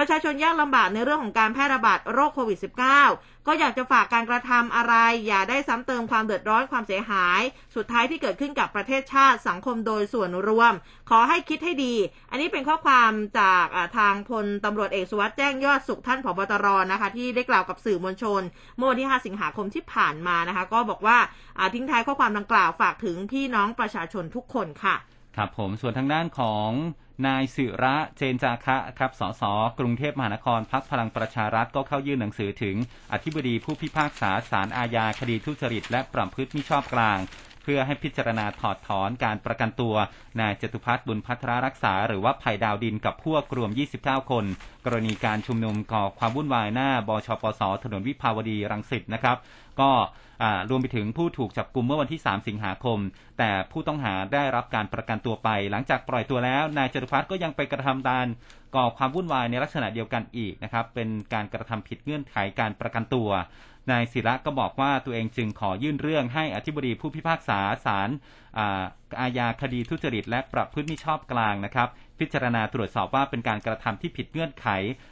[0.02, 2.58] ระชาชนยากลำบากในเรื่องของการแพร่ระบาดโรคโควิด
[3.02, 4.94] -19 ก็อยากจะฝากการกระทำอะไร
[5.26, 7.40] อย่าได้ซ้ำเติมความเดือดร้อนความเสียหาย
[7.76, 10.72] สุดท้ายที่เกิดขึ้นกับประเทศชาติสังคมโดยส่วนรวม
[11.10, 11.94] ขอให้คิดให้ดี
[12.30, 13.66] อันนี้เป็นข้อความจาก
[13.98, 18.42] ทางพลตำรวจเอกสุวัสด์แจ้งยอดสุขท่านผบตรนะคะ ที่ได้กล่าวกับสื่อมวลชน
[18.76, 21.18] เมื่อวันที่ 5 สิงหาคมที่ผ่านมานะคะ ก็บอกว่า
[21.74, 24.96] ทิ้งท้ายข้อความดังกล่าวฝากถึงพี่น้องประชาชนทุกคนค่ะ
[25.36, 26.70] ครับผมส่วนทางด้านของ
[27.26, 29.42] นายสิระเจนจาคะครับ สส
[29.78, 32.76] กรุงเทพมหานครพักพลังประชารัฐก็เข้ายื่นหนังสือถึง
[33.12, 37.18] อธิบดีผู้พิพากษาศาลอาญาคดีทุจริต และประพฤติมิชอบกลาง
[37.72, 39.94] พื่อให้พิจารณาถอดถอนการประกันตัว
[40.40, 44.44] นายจตุพัฒน์บุญพัทรรักษา หรือว่าไผ่ดาวดินกับพวกรวม 29 คน
[44.84, 49.36] กรณีการชุมนุมก่อความวุ่นวายหน้าบชปสถนนวิภาวดีรังสิตนะครับ
[49.80, 49.90] ก็
[50.70, 52.98] รวมไปถึงผู้ถูกจับกลุ่มเมื่อวันที่ 3 สิงหาคม
[53.38, 58.26] แต่ผู้ต้องหาได้รับการประกันตัวไป หลังจากปล่อยตัวแล้ว นายจตุพัฒน์ก็ยังไปกระทำการ
[58.76, 63.28] ก่อความวุ่นวายในลักษณะเดียวกันอีกนะครับ เป็นการกระทำผิดเงื่อนไขการประกันตัว
[63.90, 68.08] นายศิระก็บอกว่าตัวเองจึงขอยื่นเรื่องให้อธิบดีผู้พิพากษาศาล
[69.20, 74.68] อาญาคดีทุจริต และประพฤติมิชอบกลางนะครับ พิจารณาตรวจสอบว่าเป็นการกระทำที่ผิดเงื่อนไข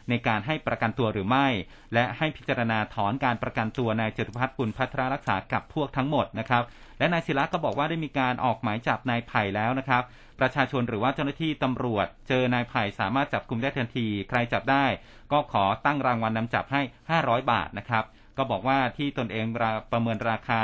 [0.09, 1.49] ในการให้ประกันตัวหรือไม่
[1.95, 6.63] และให้พิจารณาถอนการประกันตัวนายจตุพัฒน์ปุณพัทรรักษากับพวกทั้งหมดนะครับ
[6.99, 10.03] และนายศิระก็บอกว่าได้มีการออกหมายจับนายไผ่แล้วนะครับ
[10.41, 14.85] ประชาชนหรือว่าเจ้าหน้าที่ตำรวจ เจอนายไผ่สามารถจับกลุ่มได้ทันที ใครจับได้
[15.33, 16.83] ก็ขอตั้งรางวัลนนำจับให้
[17.17, 18.05] 500 บาทนะครับ
[18.39, 19.47] ก็บอกว่าที่ตนเอง
[19.93, 20.61] ประเมินราคา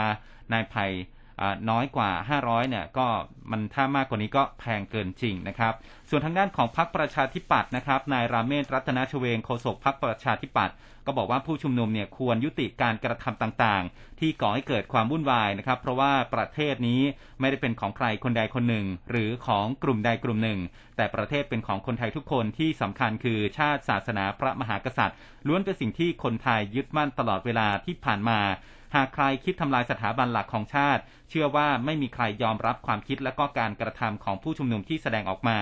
[0.53, 0.87] นายไผ่
[1.71, 2.11] น้อยกว่า
[2.41, 3.07] 500 เนี่ยก็
[3.51, 5.75] มันถ้ามากกว่านี้ก็แพงเกินจริงนะครับ
[6.11, 10.77] ส่วนทางด้านของพรรคประชาธิปัตย์นะครับ นายราเมศรัตนชเวงโฆษกพรรคประชาธิปัตย์
[11.07, 17.01] ก็บอกว่าผู้ชุมนุมเนี่ยควรยุติการกระทำต่างๆ ที่ก่อให้เกิดความวุ่นวายนะครับ เพราะว่าประเทศนี้
[17.41, 20.61] ไม่ได้เป็นของใครคนใดคนหนึ่ง หรือของกลุ่มใดกลุ่มหนึ่ง
[20.97, 28.41] แต่ประเทศเป็นของคนไทยทุกคนที่สำคัญคือชาติศาสนาพระมหากษัตริย์ ล้วนเป็นสิ่งที่คนไทยยึดมั่นตลอดเวลาที่ผ่านมา
[28.95, 35.59] หากใครคิดทำลายสถาบันหลักของชาติ เชื่อว่าไม่มีใครยอมรับความคิดและก็การกระทำของผู้ชุมนุมที่แสดงออกมา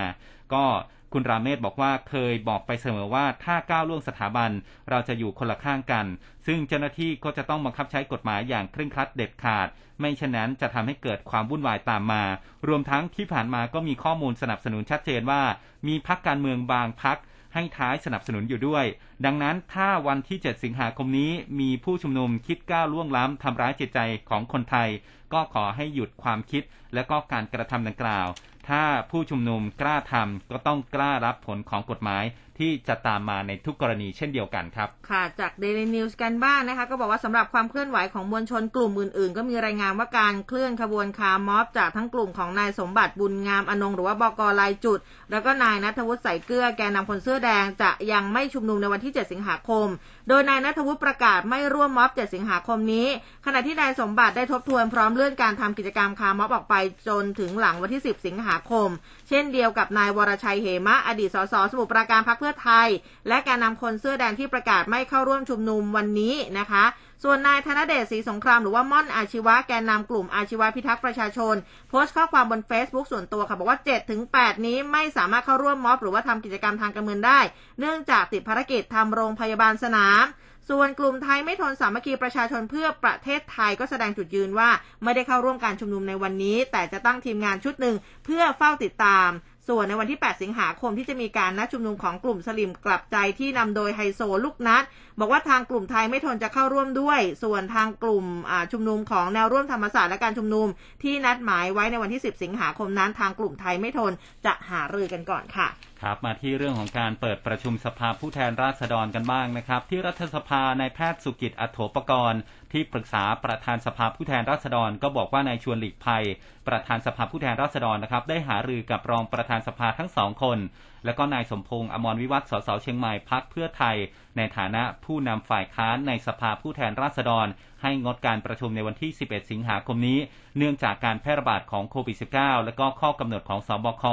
[0.54, 0.64] ก็
[1.12, 4.50] คุณราเมศบอกว่าเคยบอกไปเสมอว่าถ้าก้าวล่วงสถาบัน
[4.90, 6.06] เราจะอยู่คนละข้างกัน
[6.46, 9.68] ซึ่งเจ้าหน้าที่ก็จะต้องบังคับใช้กฎหมายอย่างเคร่งครัดเด็ดขาด
[10.00, 12.24] ไม่เช่นนั้นจะทำให้เกิดความวุ่นวายตามมา
[12.68, 15.42] รวมทั้งที่ผ่านมาก็มีข้อมูลสนับสนุนชัดเจนว่า
[15.88, 17.18] มีพักการเมืองบางพัก
[17.54, 18.84] ให้ท้ายสนับสนุนอยู่ด้วย
[19.24, 23.98] ดังนั้นถ้าวันที่ 7 สิงหาคมนี้มีผู้ชุมนุมคิดก้าวล่วงล้ำทำร้ายจิตใจ
[24.28, 24.88] ของคนไทย
[25.32, 26.62] ก็ขอให้หยุดความคิด
[26.94, 28.28] และก็การกระทำดังกล่าว
[28.70, 32.24] ถ้าผู้ชุมนุมกล้าทำก็ต้องกล้ารับผลของกฎหมาย
[32.58, 44.98] ที่จะตามมาในทุกกรณีเช่นเดียวกันครับ ค่ะ จากเดลินิวส์กันบ้างนะคะ ก็บอกว่าสำหรับความเคลื่อนไหวของมวลชนกลุ่มอื่น ๆ ก็มีรายงานว่าการเคลื่อนขบวนคาร์ม็อบ จากทั้งกลุ่มของนายสมบัติบุญงามอนงค์ หรือว่าบก.ลายจุด
[45.30, 49.86] แล้วก็นายณัฐวุฒิใสยเกื้อแกนนำคนเสื้อแดงจะยังไม่ชุมนุมในวันที่ 7 สิงหาคม
[50.28, 53.06] โดยนายณัฐวุฒิประกาศไม่ร่วมม็อบ 7 สิงหาคมนี้
[53.46, 56.74] ขณะที่นายสมบัติได้ทบทวนพร้อมเลื่อนการทำกิจกรรมคาร์ม็อบออกไป
[57.08, 58.88] จนถึงหลังวันที่ 10 สิงหาคม
[59.28, 62.88] เช่นเดียวกับนายวรชัยเหมะ อดีต ส.ส.สมุทรปราการพรรคเพื่อไทย
[63.28, 66.84] และแกนนำคนเสื้อแดงที่ประกาศไม่เข้าร่วมชุมนุมวันนี้นะคะ
[67.24, 71.54] ส่วนนายธนเดชศรีสงครามหรือว่าม่อนอาชีวะแกนนำกลุ่มอาชีวะพิทักษ์ประชาชน
[71.88, 77.40] โพสต์ข้อความบน Facebook ส่วนตัวค่ะบอกว่า7ถึง8นี้ไม่สามารถเข้าร่วมม็อบหรือว่าทำกิจกรรมทางการเมืองได้
[77.80, 80.24] เนื่องจากติดภารกิจทำโรงพยาบาลสนาม
[80.70, 84.70] ส่วนกลุ่มไทยไม่ทนสามัคคีประชาชนเพื่อประเทศไทยก็แสดงจุดยืนว่า
[85.02, 89.28] ไม่ได้เข้าร่วมการชุมนุมในวันนี้ แต่จะตั้งทีมงานชุดหนึ่งเพื่อเฝ้าติดตาม
[89.68, 94.84] ส่วนในวันที่ 8 สิงหาคมที่จะมีการนัดชุมนุมของกลุ่มสลิมกลับใจที่นำโดยไฮโซลูกนัด
[95.18, 98.24] บอกว่าทางกลุ่มไทยไม่ทนจะเข้าร่วมด้วย ส่วนทางกลุ่ม
[98.72, 100.66] ชุมนุมของแนวร่วมธรรมศาสตร์และการชุมนุม
[101.02, 104.12] ที่นัดหมายไว้ในวันที่ 10 สิงหาคมนั้น ทางกลุ่มไทยไม่ทน
[104.46, 105.68] จะหารือกันก่อนค่ะ
[106.02, 112.40] ครับมาที่เรื่องของการเปิดประชุมสภาผู้แทนราษฎรกันบ้างนะครับ ที่รัฐสภาในแพทย์สุกิจอัโถปกรณ์
[112.72, 116.24] ที่ปรึกษาประธานสภาผู้แทนราษฎร ก็บอกว่านายชวนหลีกภัย
[116.68, 120.58] ประธานสภาผู้แทนราษฎรนะครับ ได้หารือกับรองประธานสภาทั้งสองคน
[121.04, 123.96] และก็นายสมพงษ์อมรวิวัฒน์สสเชียงใหม่พักเพื่อไทย
[124.36, 127.46] ในฐานะผู้นำฝ่ายค้านในสภาผู้แทนราษฎร
[127.82, 130.18] ให้งดการประชุมในวันที่ 11 สิงหาคมนี้
[130.56, 134.04] เนื่องจากการแพร่ระบาดของโควิด -19 และก็ข้อกำหนดของสบค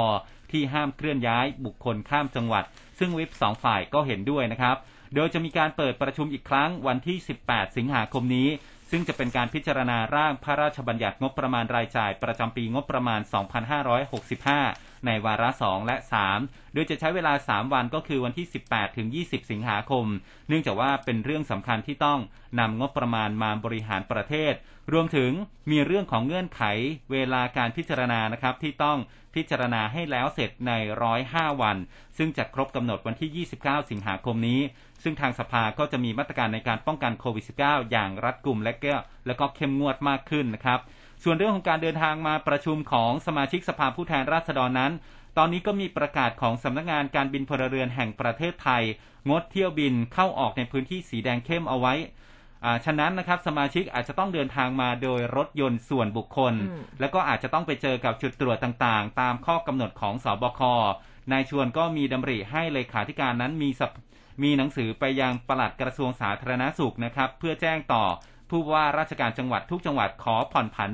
[0.52, 2.64] ที่ห้ามเคลื่อนย้ายบุคคลข้ามจังหวัด
[2.98, 4.76] ซึ่งวิปสองฝ่ายก็เห็นด้วยนะครับ
[5.14, 7.16] โดยจะมีการเปิดประชุมอีกครั้งวันที่
[7.48, 8.48] 18 สิงหาคมนี้
[8.90, 13.20] ซึ่งจะเป็นการพิจารณาร่างพระราชบัญญัติงบประมาณรายจ่ายประจำปีงบประมาณ
[13.86, 15.96] 2565 ในวาระ 2 และ
[16.34, 20.06] 3 โดยจะใช้เวลา 3 วันก็คือวันที่ 18 ถึง 20 สิงหาคม
[20.48, 22.20] เนื่องจากว่าเป็นเรื่องสำคัญที่ต้อง
[22.60, 24.54] นำงบประมาณมาบริหารประเทศ
[24.92, 25.30] รวมถึง
[25.70, 26.62] มีเรื่องของเงื่อนไข
[27.12, 28.98] เวลาการพิจารณานะครับที่ต้อง
[29.34, 30.72] พิจารณาให้แล้วเสร็จใน
[31.16, 31.76] 105 วัน
[32.18, 34.60] ซึ่งจะครบกำหนดวันที่ 29 สิงหาคมนี้
[35.02, 38.94] ซึ่งทางสภาก็จะมีมาตรการในการป้องกันโควิด -19 อย่างรัดกุมและก็
[39.26, 40.80] และก็เข้มงวดมากขึ้นนะครับ
[41.22, 44.92] ส่วนเรื่องของการเดินทางมาประชุมของสมาชิกสภาผู้แทนราษฎรนั้น
[45.38, 48.82] ตอนนี้ก็มีประกาศของสำนักงานการบินพลเรือนแห่งประเทศไทย
[49.28, 51.94] งดเที่ยวบินเข้าออกในพื้นที่สีแดงเข้มเอาไว้
[52.84, 56.54] ฉะนั้นนะครับสมาชิกอาจจะต้องเดินทางมาโดยรถยนต์ส่วนบุคคล
[57.00, 60.60] แล้วก็อาจจะต้องไปเจอกับจุดตรวจต่างๆ ตามข้อกำหนดของสอบค
[61.32, 63.70] นายชวนก็มีดำริให้เลขาธิการนั้นมี
[64.42, 68.04] มีหนังสือไปยังปลัดกระทรวงสาธารณสุขนะครับ เพื่อแจ้งต่อ
[68.50, 70.90] ผู้ว่าราชการจังหวัดทุกจังหวัดขอผ่อนผัน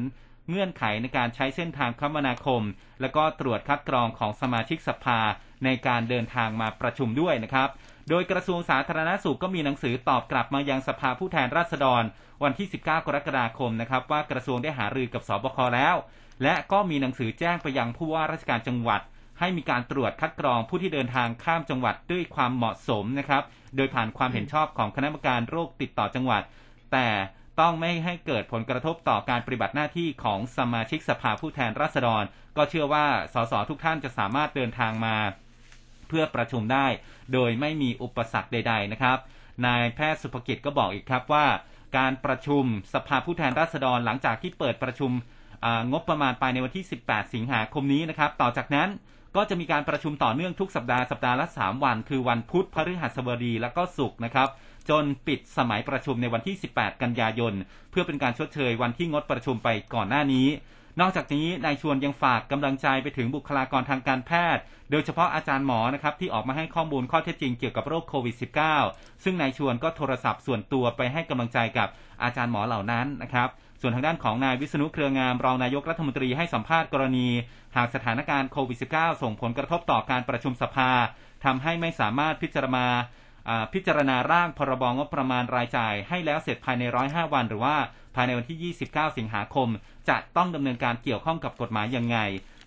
[0.48, 2.62] เงื่อนไขในการใช้เส้นทางคมนาคม
[3.00, 5.20] และก็ตรวจคัดกรองของสมาชิกสภา
[5.64, 7.68] ในการเดินทางมาประชุมด้วยนะครับ
[8.08, 12.02] โดยกระทรวงสาธารณสุขก็มีหนังสือตอบกลับมายังสภาผู้แทนราษฎร
[12.42, 15.94] วันที่ 19 กรกฎาคมนะครับ ว่ากระทรวงได้หารือกับสบคแล้ว
[16.42, 19.00] และก็มีหนังสือแจ้งไปยังผู้ว่าราชการจังหวัด
[19.40, 23.42] ให้มีการตรวจคัดกรองผู้ที่เดินทางข้ามจังหวัดด้วยความเหมาะสมนะครับ
[23.76, 26.42] โดยผ่านความเห็นชอบของคณะกรรมการโรคติดต่อจังหวัด
[26.92, 27.06] แต่
[27.60, 32.24] ต้องไม่ให้เกิดผลกระทบต่อการปฏิบัติหน้าที่ของสมาชิกสภาผู้แทนราษฎร
[32.56, 35.16] ก็เชื่อว่าสสทุกท่านจะสามารถเดินทางมา
[36.08, 36.86] เพื่อประชุมได้
[37.32, 39.18] โดยไม่มีอุปสรรคใด ๆ นะครับ
[39.66, 41.46] นายแพทย์สุภกิจก็บอกอีกครับว่า
[41.98, 45.10] การประชุมสภาผู้แทนราษฎรหลังจากที่เปิดประชุม
[45.92, 48.88] งบประมาณไปในวันที่ 18 สิงหาคมนี้นะครับ ต่อจากนั้น
[49.36, 54.48] ก็จะมีการประชุมต่อเนื่องทุกสัปดาห์สัปดาห์ละ 3 วัน คือวันพุธพฤหัสบดีและก็ศุกร์นะครับ
[54.90, 57.54] จนปิดสมัยประชุมในวันที่ 18 กันยายน
[57.90, 60.48] เพื่อเป็นการชดเชยวันที่งดประชุมไปก่อนหน้านี้
[61.00, 68.36] นอกจากนี้นายชวนยังฝากกำลังใจไปถึงบุคลากรทางการแพทย์ โดยเฉพาะอาจารย์หมอนะครับที่ออกมาให้ข้อมูลข้อเท็จจริงเกี่ยวกับโรคโควิด
[68.80, 71.88] -19 ซึ่งนายชวนก็โทรศัพท์ส่วนตัวไปให้กำลังใจกับ
[72.22, 73.48] อาจารย์หมอเหล่านั้นนะครับ
[73.80, 77.28] ส่วนทางด้านของนายวิษณุเครืองามรองนายกรัฐมนตรีให้สัมภาษณ์กรณี
[77.76, 80.90] หากสถานการณ์โควิด -19 ส่งผลกระทบต่อการประชุมสภา
[81.44, 82.86] ทำให้ไม่สามารถพิจารณา
[83.72, 87.76] พิจารณาร่างพรบงบประมาณรายจ่าย ให้แล้วเสร็จภายใน 105 วัน หรือว่า
[88.14, 89.68] ภายในวันที่ 29 สิงหาคม
[90.08, 92.18] จะต้องดำเนินการเกี่ยวข้องกับกฎหมายยังไง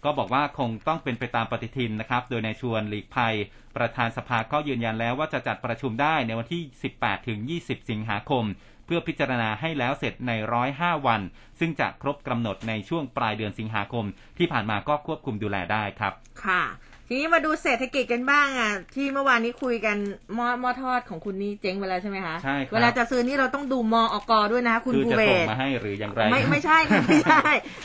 [0.03, 3.35] ก็บอกว่าคงต้องเป็นไปตามปฏิทินนะครับ โดยในชวนหลีกภัย
[3.75, 6.63] ประธานสภาก็ยืนยันแล้วว่าจะจัดประชุมได้ในวันที่
[6.95, 8.43] 18 ถึง 20 สิงหาคม
[8.85, 10.31] เพื่อพิจารณาให้แล้วเสร็จใน
[10.69, 11.21] 105 วัน
[11.59, 14.05] ซึ่งจะครบกำหนดในช่วงปลายเดือนสิงหาคม
[14.37, 16.13] ที่ผ่านมาก็ควบคุมดูแลได้ครับ
[16.45, 16.63] ค่ะ
[17.09, 19.97] ทีนี้มาดูเศรษฐกิจกันบ้างอะ ที่เมื่อวานนี้คุยกัน
[20.37, 26.77] มอมอทอดของคุณนี่เจ๊งไปแล้วใช่ไหมคะใช่ครับเวลาจะซื้อนี่เราต้องดูมออกอด้วยนะคุณภูเบศมาให้หรืออย่างไร ไม่ไม่ใช่
[27.07, 27.41] ไม่ใช่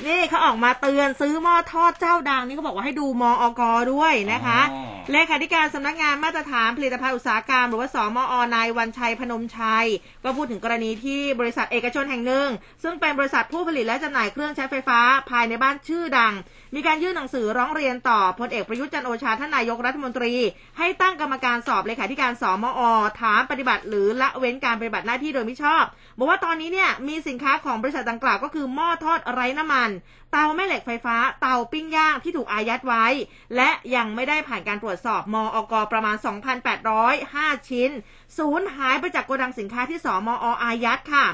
[0.06, 3.62] นี่เขาออกมาเตือนซื้อมอทอดเจ้าดังนี่เขาบอกว่าให้ดูมออก
[3.92, 4.60] ด้วยนะคะ
[5.12, 9.86] เลขาธิการสำนักงานมาตรฐานผลิตภัณฑ์อุตสาหกรรม หรือว่าสมอนายวันชัยพนมชัย
[10.24, 12.48] ก็พูดถึงกรณีที่บริษัทเอกชนแห่งหนึ่ง
[12.82, 15.00] ซึ่งเป็นบริษัทผู้ผลิตและจำหน่ายเครื่องใช้ไฟฟ้า
[15.30, 16.34] ภายในบ้านชื่อดัง
[16.74, 20.32] มีการยื่นหนังสือร้องเรียนต่อพลเอกประยุทธ์จันโอชาท่านนายกรัฐมนตรี
[20.78, 22.80] ให้ตั้งกรรมการสอบเลขาธิการสมอ
[23.20, 25.84] ถามปฏิบัติ หรือละเว้นการปฏิบัติหน้าที่โดยมิชอบ
[26.18, 29.90] บอกว่าตอนนี้เนี่ยมีสินค้าของบริษัทดังกล่าวก็คือหม้อทอดไร้น้ำมัน
[30.32, 33.06] เตาแม่เหล็กไฟฟ้า เตาปิ้งย่างที่ถูกอายัดไว้
[33.56, 36.16] และยังไม่ได้ผ่านการตรวจสอบมอกประมาณ
[36.92, 37.90] 2,805 ชิ้น
[38.38, 41.26] สูญหายไปจากโกดังสินค้าที่สมออายัดค่ะ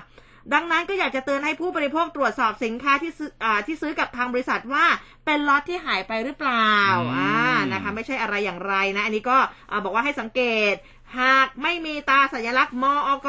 [0.55, 4.85] ดังนั้นก็อยากจะเตือนให้ผู้บริโภคตรวจสอบสินค้าที่ซื้ออาที่ซื้อกับทางบริษัทว่า
[5.25, 7.33] เป็นล็อตที่หายไปหรือเปล่าอืมอ่า
[7.73, 9.39] นะคะไม่ใช่อะไรอย่างไรนะ อันนี้ก็
[9.71, 10.41] อ่าบอกว่าให้สังเก
[10.73, 10.75] ต
[11.21, 12.95] หากไม่มีตาสัญลักษณ์มอ
[13.27, 13.29] ก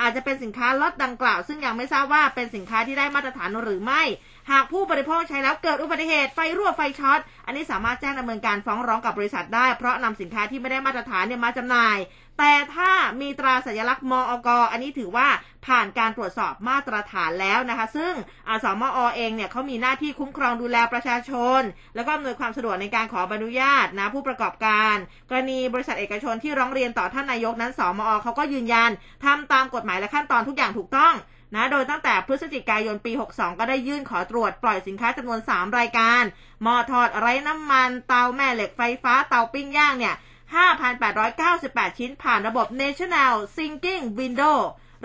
[0.00, 4.02] อาจจะเป็นสินค้าล็อตดังกล่าว ซึ่งยังไม่ทราบว่าเป็นสินค้าที่ได้มาตรฐานหรือไม่
[4.50, 11.96] หากผู้บริโภคใช้แล้วเกิดอุบัติเหตุไฟรั่วไฟช็อต อันนี้สามารถแจ้งดำเนินการฟ้องร้องกับบริษัทได้ เพราะนำสินค้าที่ไม่ได้มาตรฐานเนี่ยมาจำหน่าย
[12.38, 15.28] แต่ถ้ามีตราสัญลักษณ์มอกอันนี้ถือว่า
[15.66, 18.12] ผ่านการตรวจสอบมาตรฐานแล้วนะคะ ซึ่ง
[18.48, 21.60] อสมอเองเนี่ยเขามีหน้าที่คุ้มครองดูแลประชาชน
[21.94, 24.96] แล้วก็อำนวยความสะดวกในการขออนุญาตนะผู้ประกอบการ
[25.30, 28.90] กรณีบริษัทเอกชนที่ร้องเรียนต่อท่านนายกนั้นสมอเขาก็ยืนยัน
[29.24, 31.14] ทำตามกฎหมายและขั้นตอนทุกอย่างถูกต้อง
[31.54, 36.22] นะโดยตั้งแต่พฤศจิกายนปี 62 ก็ได้ยื่นขอตรวจปล่อยสินค้าจำนวน 3 รายการ
[36.62, 40.14] หม้อทอดไร้น้ำมัน เตาแม่เหล็กไฟฟ้า เตาปิ้งย่างเนี่ย
[40.54, 44.56] 5,898 ชิ้นผ่านระบบ National Sinking Window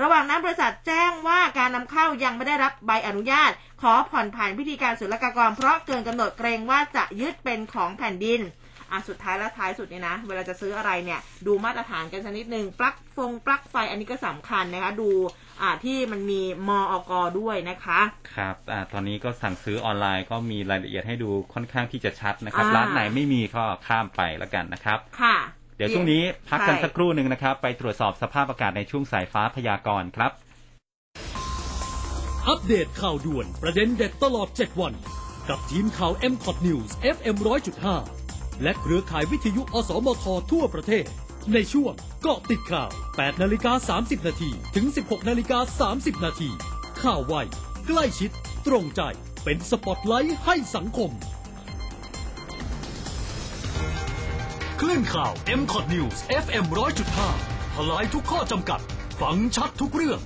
[0.02, 8.42] ระหว่างนั้นบริษัทแจ้งว่าการนำเข้ายังไม่ได้รับใบอนุญาต ขอผ่อนผันพิธีการศุลกากรเพราะเกินกำหนดเกรงว่าจะยึดเป็นของแผ่นดิน
[8.92, 15.10] อะสุดท้ายและท้ายสุดเนี่ยนะ เวลาจะซื้ออะไรเนี่ย ดูมาตรฐานกันสักนิดนึงปลั๊กฟงปลั๊กไฟอันนี้ก็สำคัญนะคะ ดู
[15.62, 18.00] อ่าที่มันมีมอกด้วยนะคะ
[18.36, 25.36] ครับอ่าตอนนี้ก็สั่งซื้อออนไลน์ก็มีรายละเอียดให้ดูค่อนข้างที่จะชัดนะครับอ่าร้านไหนไม่มีก็ข้ามไปแล้วกันนะครับ ค่ะ
[25.78, 30.32] เดี๋ยวช่วงนี้พักกันใช่สักครู่หนึ่งนะครับ ไปตรวจสอบสภาพอากาศในช่วงสายฟ้าพยากรณ์ครับ
[32.48, 34.94] อัปเดตข่าวด่วนประเด็นเด็ดตลอด 7 วัน
[35.50, 37.36] กับทีมข่าว m c o t News FM
[38.00, 41.06] 100.5 และเครือข่ายวิทยุอสมททั่วประเทศ
[41.54, 46.50] ในช่วงเกาะติดข่าว 8 นาฬิกา 30 นาทีถึง 16 นาฬิกา 30 นาที
[47.04, 47.36] ข่าวไว
[47.88, 48.32] ใกล้ชิด
[48.68, 49.02] ตรงใจ
[49.44, 51.12] เป็นสปอตไลท์ให้สังคม
[54.80, 56.66] คลื่นข่าว m c o t News FM
[57.20, 58.80] 100.5ทลายทุกข้อจำกัด
[59.22, 60.20] ฟังชัดทุกเรื่อง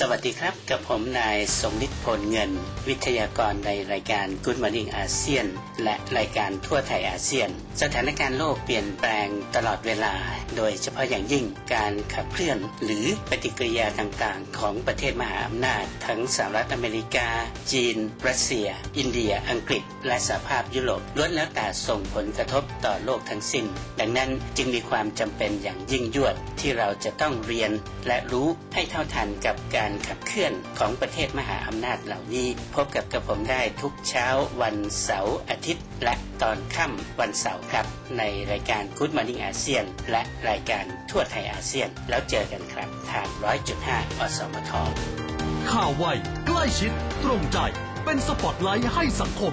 [0.00, 2.50] สวัสดีครับ กับผมนายสมฤทธิ์ผลเงิน
[2.88, 5.46] วิทยากรในรายการ Good Morning อาเซียน
[5.84, 7.48] และรายการทั่วไทยอาเซียน
[7.82, 10.14] สถานการณ์โลกเปลี่ยนแปลงตลอดเวลา
[10.56, 17.28] โดยเฉพาะอย่างยิ่งการขับเคลื่อน หรือปฏิกิริยาต่างๆ ของประเทศมหาอำนาจ ทั้งสหรัฐอเมริกา
[17.72, 18.68] จีน รัสเซีย
[18.98, 23.64] อินเดีย อังกฤษ และสหภาพยุโรปล้วนแล้วแต่ส่งผลกระทบต่อโลกทั้งสิ้น
[24.00, 27.70] ดังนั้นจึงมีความจำเป็นอย่างยิ่งยวดที่เราจะต้องเรียน
[28.06, 34.26] และรู้ให้เท่าทันกับการการขับเคลื่อนของประเทศมหาอำนาจเหล่านี้ พบกับกระผมได้ทุกเช้า
[34.62, 37.86] วันเสาร์อาทิตย์ และตอนค่ำวันเสาร์ครับ
[38.18, 43.28] ในรายการ Good Morning อาเซียนและรายการทั่วไทยอาเซียน แล้วเจอกันครับ ทาง
[43.74, 44.72] 100.5 อสมท
[45.70, 46.04] ข่าวไว
[46.46, 46.92] ใกล้ชิด
[47.24, 47.58] ตรงใจ
[48.04, 49.52] เป็นสปอตไลท์ให้สังคม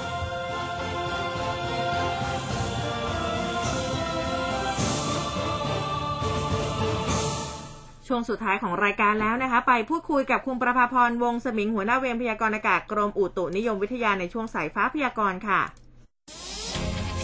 [8.13, 15.61] ช่วงสุดท้ายของรายการแล้วนะคะ ไปพูดคุยกับคุณประภาพรวงศ์สมิงหัวหน้าเวรพยากรณ์อากาศกรมอุตุนิยมวิทยาในช่วงสายฟ้าพยากรณ์ค่ะ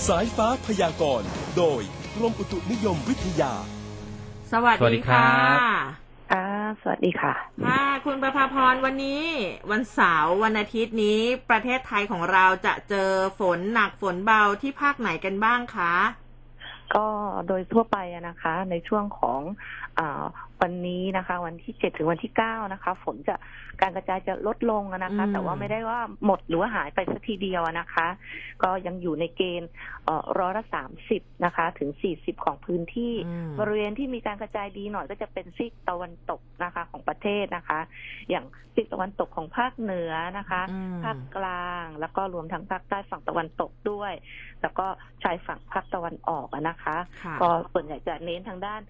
[0.08, 1.82] สายฟ้าพยากรณ์โดย
[2.16, 3.54] กรมอุตุนิยมวิทยา
[4.52, 5.28] สวัสสวัสดีดีครัค่ะ
[5.58, 5.60] บ
[6.32, 6.38] อ่า
[6.82, 7.34] สวัสดีค่ะ
[7.66, 9.24] ค่ะคุณประภาพรวันนี้
[9.72, 11.20] วันเสาร์วันอาทิตย์นี้
[11.50, 13.10] ประเทศไทยของเราจะเจอ
[13.40, 15.94] ฝนหนักฝนเบาที่ภาคไหนกันบ้างคะ
[16.96, 17.06] ก็
[17.48, 19.42] โดยทั่วไปอะนะคะ ในช่วงของ
[20.00, 20.26] อา
[20.62, 23.36] วันนี้นะคะ วันที่เจ็ดถึงวันที่เก้านะคะ ฝนจะ
[23.82, 28.08] การกระจายจะลดลงอะนะคะอืมแต่ว่าไม่ได้ว่าหมดหรือว่าหายไปสักทีเดียวอะนะคะ
[28.64, 29.70] ก็ยังอยู่ในเกณฑ์
[30.06, 37.80] เอ่อร้อยละสามสิบนะคะ ถึงสี่สิบของพื้นที่อืมบริเวณที่มีการกระจายดีหน่อยก็จะเป็นซีกตะวันตกนะคะของประเทศนะคะ
[38.30, 44.14] อย่างซีกตะวันตกของภาคเหนือนะคะอืมภาคกลางแล้วก็รวมทั้งภาคใต้ฝั่งตะวันตกด้วย
[44.62, 44.86] แล้วก็
[45.24, 48.82] ชายฝั่งภาคตะวันออกอะนะคะค่ะก็ส่วนใหญ่จะเน้นทางด้าน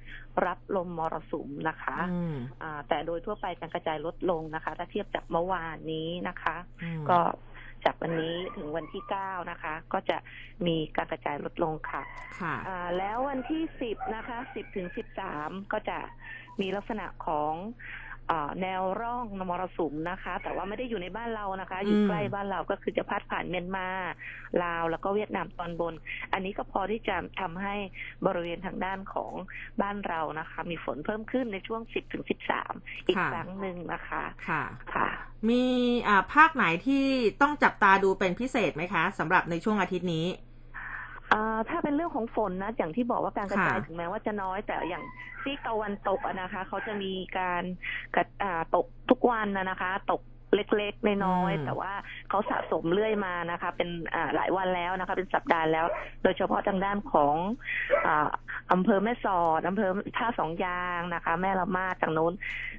[0.46, 7.20] รับลมมรสุมนะคะอืมอ่าแต่โดยทั่วไปการกระจายลดลงนะคะ ถ้าเทียบจากเมื่อวานนี้นะคะอืมก็
[7.86, 10.18] จากวันนี้ถึงวันที่เก้านะคะ ก็จะ
[10.66, 12.02] มีการกระจายลดลงค่ะ
[12.40, 15.98] ค่ะอ่าแล้ววันที่สิบนะคะสิบถึงสิบสามก็จะ
[16.62, 18.07] มีลักษณะของอ่า
[18.62, 23.88] แนวร่องมรสุมนะคะ แต่ว่าไม่ได้อยู่ในบ้านเรานะคะ อยู่อืมใกล้บ้านเราก็คือจะพัดผ่านเมียนมา
[24.64, 25.94] ลาวแล้วก็เวียดนามตอนบน
[26.34, 27.76] อันนี้ก็พอที่จะทำให้
[28.26, 29.34] บริเวณทางด้านของ
[29.82, 32.24] บ้านเรานะคะ มีฝนเพิ่มขึ้นในช่วง 10ถึง
[32.66, 34.64] 13 อีกค่ะครั้งหนึ่งนะคะค่ะ
[34.94, 35.10] ค่ะ
[35.50, 35.64] มี
[36.08, 37.06] อ่าภาคไหนที่
[37.42, 40.47] ต้องจับตาดูเป็นพิเศษไหมคะสำหรับในช่วงอาทิตย์นี้อ่า
[41.70, 45.04] ถ้าเป็นเรื่องของฝนนะ อย่างที่บอกว่าการกระจายค่ะถึงแม้ว่าจะน้อย แต่อย่าง
[45.44, 47.64] ซีกตะวันตกอะนะคะเขาจะมีการ
[48.16, 50.22] กระอ่าตกทุกวันนะนะคะ ตก
[50.56, 51.92] เล็กๆน้อยๆแต่ว่า
[52.30, 55.86] เขาสะสมเรื่อยมานะคะ เป็นอ่าหลายวันแล้วนะคะ เป็นสัปดาห์แล้ว
[56.24, 57.36] โดยเฉพาะทางด้านของ
[58.06, 58.30] อ่า
[58.72, 62.34] อำเภอแม่สอดอำเภอท่าสองยางนะคะ แม่ละมาดทางโน้น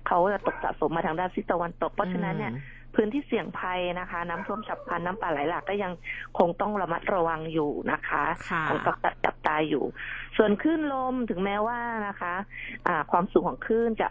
[0.06, 2.52] เขาจะตกสะสมมาทางด้านซีกตะวันตก เพราะฉะนั้นเนี่ย
[2.94, 5.92] พื้นที่เสี่ยงภัยนะคะ น้ำท่วมฉับพลันน้ำป่าไหลหลากก็ยัง
[6.38, 9.84] คงต้องระมัดระวังอยู่นะคะค่ะคงต้องจับตาอยู่
[10.36, 11.78] ส่วนคลื่นลมถึงแม้ว่า
[12.08, 12.34] นะคะ
[12.86, 14.08] อ่าความสูงของคลื่นจะ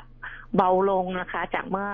[0.56, 1.90] เบาลงนะคะ จากเมื่อ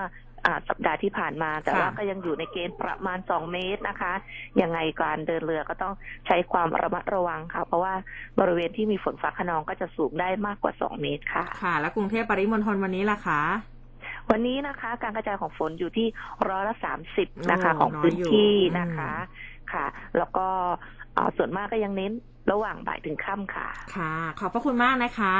[0.45, 4.13] อาสัปดาห์ที่ผ่านมา แต่ค่ะว่าก็ยังอยู่ในเกณฑ์ประมาณสองเมตรนะคะ
[4.61, 5.93] ยังไงการเดินเรือก็ต้อง
[6.27, 7.93] ใช้ความระมัดระวังค่ะ เพราะว่า
[8.39, 13.41] บริเวณที่มีฝนฟ้าขนองก็จะสูงได้มากกว่าสองเมตรค่ะ ค่ะ แล้วกรุงเทพปริมณฑลวันนี้ล่ะคะ
[14.31, 16.07] วันนี้นะคะ การกระจายของฝนอยู่ที่
[16.49, 19.11] ร้อยละสามสิบนะคะโอ้ของน้อยพื้นอยู่ที่อืมนะคะ
[19.73, 19.85] ค่ะ
[20.17, 20.47] แล้วก็
[21.13, 22.11] เอ่อส่วนมากก็ยังเน้น
[22.51, 25.35] ระหว่างบ่ายถึงค่ำค่ะ ค่ะ ขอบพระคุณมากนะคะ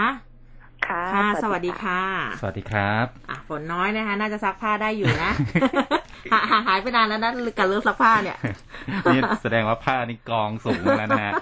[0.88, 2.01] ค่ะค่ะสวัสดีค่ะ
[2.39, 5.31] สวัสดีครับอะฝนน้อยนะคะ น่าจะซักผ้าได้อยู่นะ
[6.31, 8.38] หาหาหายไปนานแล้วนะกับเรื่องซักผ้าเนี่ย
[9.05, 11.34] นี่แสดงว่าผ้านี่กองสูงแล้วนะฮะ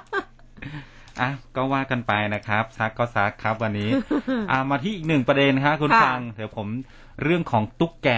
[1.21, 3.89] อะก็ว่ากันไปนะครับซักก็ซักครับวันนี้
[4.51, 6.67] อ่ามาที่อีกหนึ่งประเด็นครับคุณค่ะฟัง เดี๋ยวผม
[7.21, 8.09] เรื่องของตุ๊กแก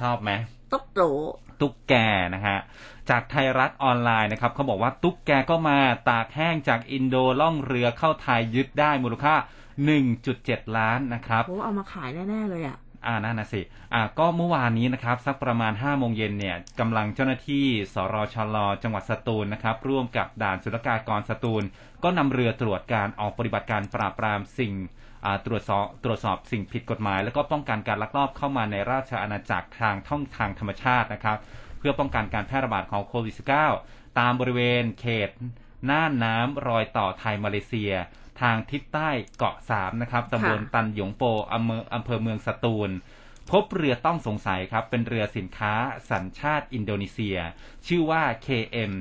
[0.00, 0.30] ชอบไหม
[0.72, 1.00] ตุ๊กโต
[1.60, 1.94] ตุ๊กแก
[2.34, 2.58] นะฮะ
[3.10, 5.78] จากไทยรัฐออนไลน์นะครับเขาบอกว่าตุ๊กแกก็มา
[6.10, 9.34] ตากแห้งจากอินโดล่องเรือเข้าไทยยึดได้มูลค่า
[10.06, 13.60] 1.7 ล้านนะครับโอ้เอามาขายแน่ๆเลยอะอ่านั่นนะสิ
[13.94, 21.62] อ่าก็เมื่อวานนี้นะครับ สักประมาณ5โมงเย็นเนี่ยกำลังเจ้าหน้าที่สรชลจังหวัดสตูลนะครับ ร่วมกับด่านศุลกากรสตูล
[22.04, 25.00] ก็นำเรือตรวจการออกปฏิบัติการปราบปรามสิ่งอ่า
[25.46, 31.38] ตรวจสอบตรวจสอบสิ่งผิดกฎหมาย แล้วก็ป้องกันการลักลอบเข้ามาในราชอาณาจักรทางท่องทางธรรมชาตินะครับ
[31.78, 33.34] เพื่อป้องกันการแพร่ระบาดของโควิด
[33.76, 35.30] -19 ตามบริเวณเขต
[35.90, 37.92] น่านน้ำรอยต่อไทยมาเลเซีย
[38.40, 42.90] ทางทิศใต้เกาะสามนะครับตำบลค่ะตันหยงโปอำเภออำเภอเมืองสตูล
[43.50, 45.74] พบเรือต้องสงสัยครับเป็นเรือสินค้า
[46.10, 47.38] สัญชาติอินโดนีเซีย
[47.86, 48.92] ชื่อว่า KM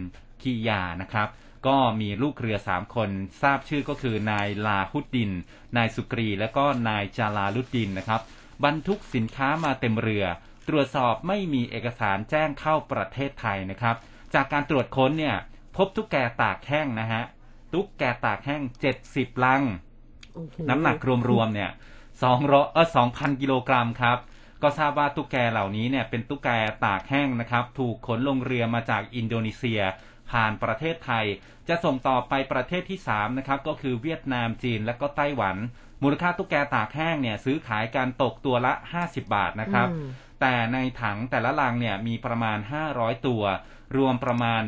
[0.43, 1.27] กิยานะครับ
[1.67, 3.09] ก็มีลูกเรือ3คน
[3.41, 5.31] ทราบชื่อก็คือนายลาฮุดดิน
[5.77, 8.21] นายสุกรี และก็นายจาลาลุดดินนะครับ
[8.63, 10.25] บรรทุกสินค้ามาเต็มเรือ
[10.67, 13.95] ตรวจสอบไม่มีเอกสารแจ้งเข้าประเทศไทยนะครับ
[14.33, 15.35] จากการตรวจค้นเนี่ย
[15.75, 17.23] พบตุ๊กแกตากแห้งนะฮะ
[17.73, 18.61] ตุ๊กแกตากแห้ง
[19.01, 19.61] 70ลัง
[20.33, 20.97] โอ้โหน้ำหนัก
[21.29, 21.71] รวมๆเนี่ย
[22.23, 24.17] สองร้อยเออสองพันกิโลกรัมครับ
[24.61, 26.49] ก็ทราบว่าตุ๊กแกเหล่านี้เนี่ยเป็นตุ๊กแก
[26.85, 29.81] ตากแห้งนะครับ ถูกขนลงเรือมาจากอินโดนีเซีย
[30.31, 31.25] ผ่านประเทศไทย
[31.69, 35.55] จะส่งต่อไปประเทศที่3นะครับก็คือเวียดนามจีนและก็ไต้หวัน
[36.03, 38.73] มูลค่าตุ๊กแกตากแห้งเนี่ยซื้อขายกันตกตัวละ
[39.03, 40.07] 50 บาทนะครับอืม
[40.41, 42.57] แต่ในถังแต่ละลังเนี่ยมีประมาณ
[42.91, 43.43] 500 ตัว
[43.97, 44.63] รวมประมาณ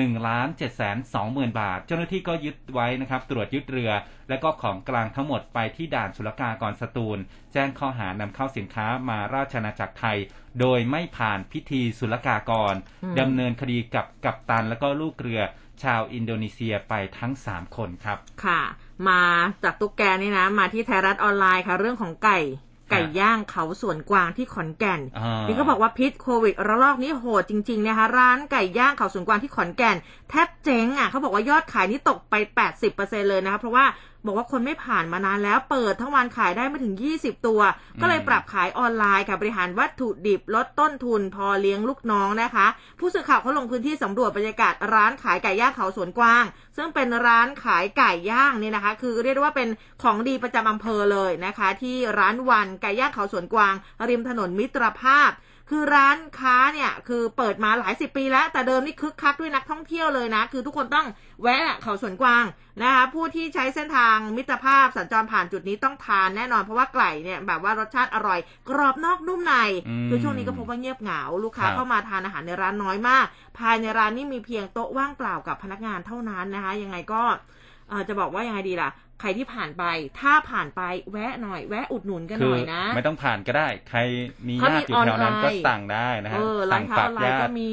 [0.00, 3.90] 1ล้าน7แสน2หมื่นบาท เจ้าหน้าที่ก็ยึดไว้นะครับ ตรวจยึดเรือ
[4.28, 7.18] และก็ของกลางทั้งหมดไปที่ด่านศุลกากรสตูล
[7.52, 10.18] แจ้งข้อหานำเข้าสินค้ามาราชอาณาจักรไทย
[10.60, 12.74] โดยไม่ผ่านพิธีศุลกากร
[13.04, 15.40] อืมดำเนินคดีกับกัปตันและก็ลูกเรือ
[15.82, 18.60] ชาวอินโดนีเซียไปทั้ง 3 คนครับ ค่ะ
[19.08, 19.22] มา
[19.64, 22.38] จากตุ๊กแกนี่นะ มาที่ไทยรัฐออนไลน์ค่ะ เรื่องของไก่
[22.92, 29.96] ไก่ย่างเขาสวนกวางที่ขอนแก่นอ่านี่ก็บอกว่าพิษโควิดระลอกนี้โหดจริงๆนะคะร้านไก่ย่างเขาสวนกวางที่ขอนแก่น
[30.30, 32.34] แทบเจ๊งอะเขาบอกว่ายอดขายนี่ตกไป
[32.82, 33.84] 80%เลยนะคะเพราะว่า
[34.26, 37.60] บอกว่าคนไม่ผ่านมานานแล้วเปิดทั้งวันขายได้ไม่ถึง 20 ตัว
[38.00, 42.66] ก็เลยปรับขายออนไลน์ค่ะบริหารวัตถุดิบลดต้นทุนพอเลี้ยงลูกน้องนะคะ
[42.98, 46.44] ผู้สื่อข่าวเขาลงพื้นที่สำรวจบรรยากาศร้านขายไก่ย่างเขาสวนกวาง
[46.76, 49.68] ซึ่งเป็นร้านขายไก่ย่างเนี่ยนะคะ คือเรียกได้ว่าเป็น
[50.02, 53.74] ของดีประจำอำเภอเลยนะคะ ที่ร้านวันไก่ย่างเขาสวนกวาง
[54.08, 55.30] ริมถนนมิตรภาพ
[55.70, 61.06] คือร้านค้าเนี่ยคือเปิดมาหลายสิบปีแล้ว แต่เดิมนี่คึกคักด้วยนักท่องเที่ยวเลยนะ คือทุกคนต้อง
[61.42, 62.44] แวะเขาสวนกวาง
[62.82, 68.38] นะคะผู้ที่ใช้เส้นทางมิตรภาพสัญจรผ่านจุดนี้ต้องทานแน่นอนเพราะว่าไก่เนี่ยแบบว่ารสชาติอร่อย
[68.68, 69.54] กรอบนอกนุ่มใน
[69.88, 73.26] อืมคือช่วงนี้ก็พบว่าเงียบเหงาลูกค้าครับเข้ามาทานอาหารในร้านน้อยมาก
[73.58, 77.22] ภายในร้านนี่มีเพียงโต๊ะว่างเปล่ากับพนักงานเท่านั้นนะคะยังไงก็
[77.88, 78.90] เอ่อจะบอกว่ายังไงดีล่ะ
[79.22, 79.84] ใครที่ผ่านไป
[80.20, 83.98] ถ้าผ่านไปแวะหน่อย แวะอุดหนุนกันคืหน่อยนะ ไม่ต้องผ่านก็ได้ ใคร
[84.48, 87.70] มีเขาญามีติอยู่แถวนั้นออนไลน์ก็สั่งได้นะฮะเออร้าสั่นงค้าอฝาอกนไลญาน์ก็ติมี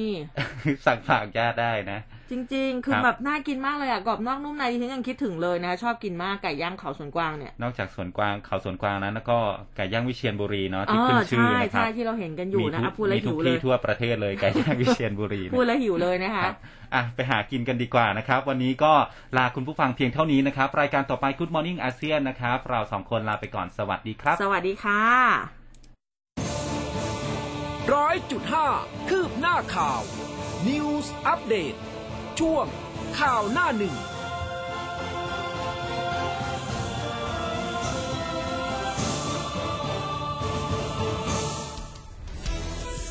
[0.86, 2.00] สั่งฝากญาติได้นะ
[2.32, 9.38] จริง ๆ คือครับแบบน่ากินมากเลยอะกรอบนอกนุ่มในที่ฉันยังคิดถึงเลยนะชอบกินมากไก่ย่างเขาสวนกวางเนี่ยนอกจากสวนกวางเขาสวนกวางนั้นแล้วก็
[9.76, 16.58] ไก่ย่างวิเชียรบุรีเนาะที่อ๋อขึ้นชื่อใช่นะครัใช่บที่เราเห็นกันอยู่มีนะทุคะกพูดแล้วมีทุหิกวเลที่ยทั่วประเทศเลยไก่ย่างวิเชียรบุรีนะพูดแล้วหิวเลยนะคะครับ
[16.96, 18.94] อะไปหากินกันดีกว่านะครับ วันนี้ก็
[19.38, 25.04] ลาคุณผู้ฟังเพียงเท่านี้นะครับ รายการต่อไป Good Morning อาเซียนนะครับ เราสองคนลาไปก่อนสวัสดีครับ สวัสดีค่ะ
[27.94, 28.68] ร้อยจุดห้า
[29.10, 30.02] คืบหน้าข่าว
[30.68, 31.76] News อัปเดต
[32.40, 32.66] ช่วง
[33.20, 33.96] ข่าวหน้าหนึ่ง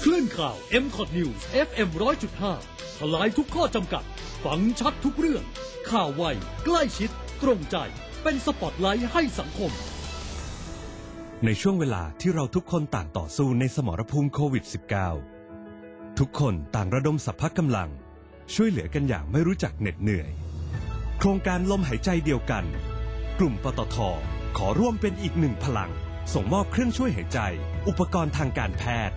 [0.03, 1.89] คลื่นข่าว m c o t News FM
[2.45, 4.05] 100.5ทลายทุกข้อจำกัด
[4.45, 5.45] ฟังชัดทุกเรื่อง
[5.91, 6.24] ข่าวไว
[6.64, 7.11] ใกล้ชิด
[7.43, 7.76] ตรงใจ
[8.22, 9.72] เป็นสปอตไลท์ให้สังคม
[11.45, 14.64] ในช่วงเวลาที่เราทุกคนต่างต่อสู้ในสมรภูมิโควิด
[15.43, 17.91] -19 ทุกคนต่างระดมสัพพะกำลัง
[18.55, 20.30] ช่วยเหลือกันอย่างไม่รู้จักเหน็ดเหนื่อย
[21.18, 22.64] โครงการลมหายใจเดียวกัน
[23.38, 23.96] กลุ่มปตท
[24.59, 25.90] ขอร่วมเป็นอีกหนึ่งพลัง
[26.34, 27.40] ส่งมอบเครื่องช่วยหายใจ
[27.88, 29.16] อุปกรณ์ทางการแพทย์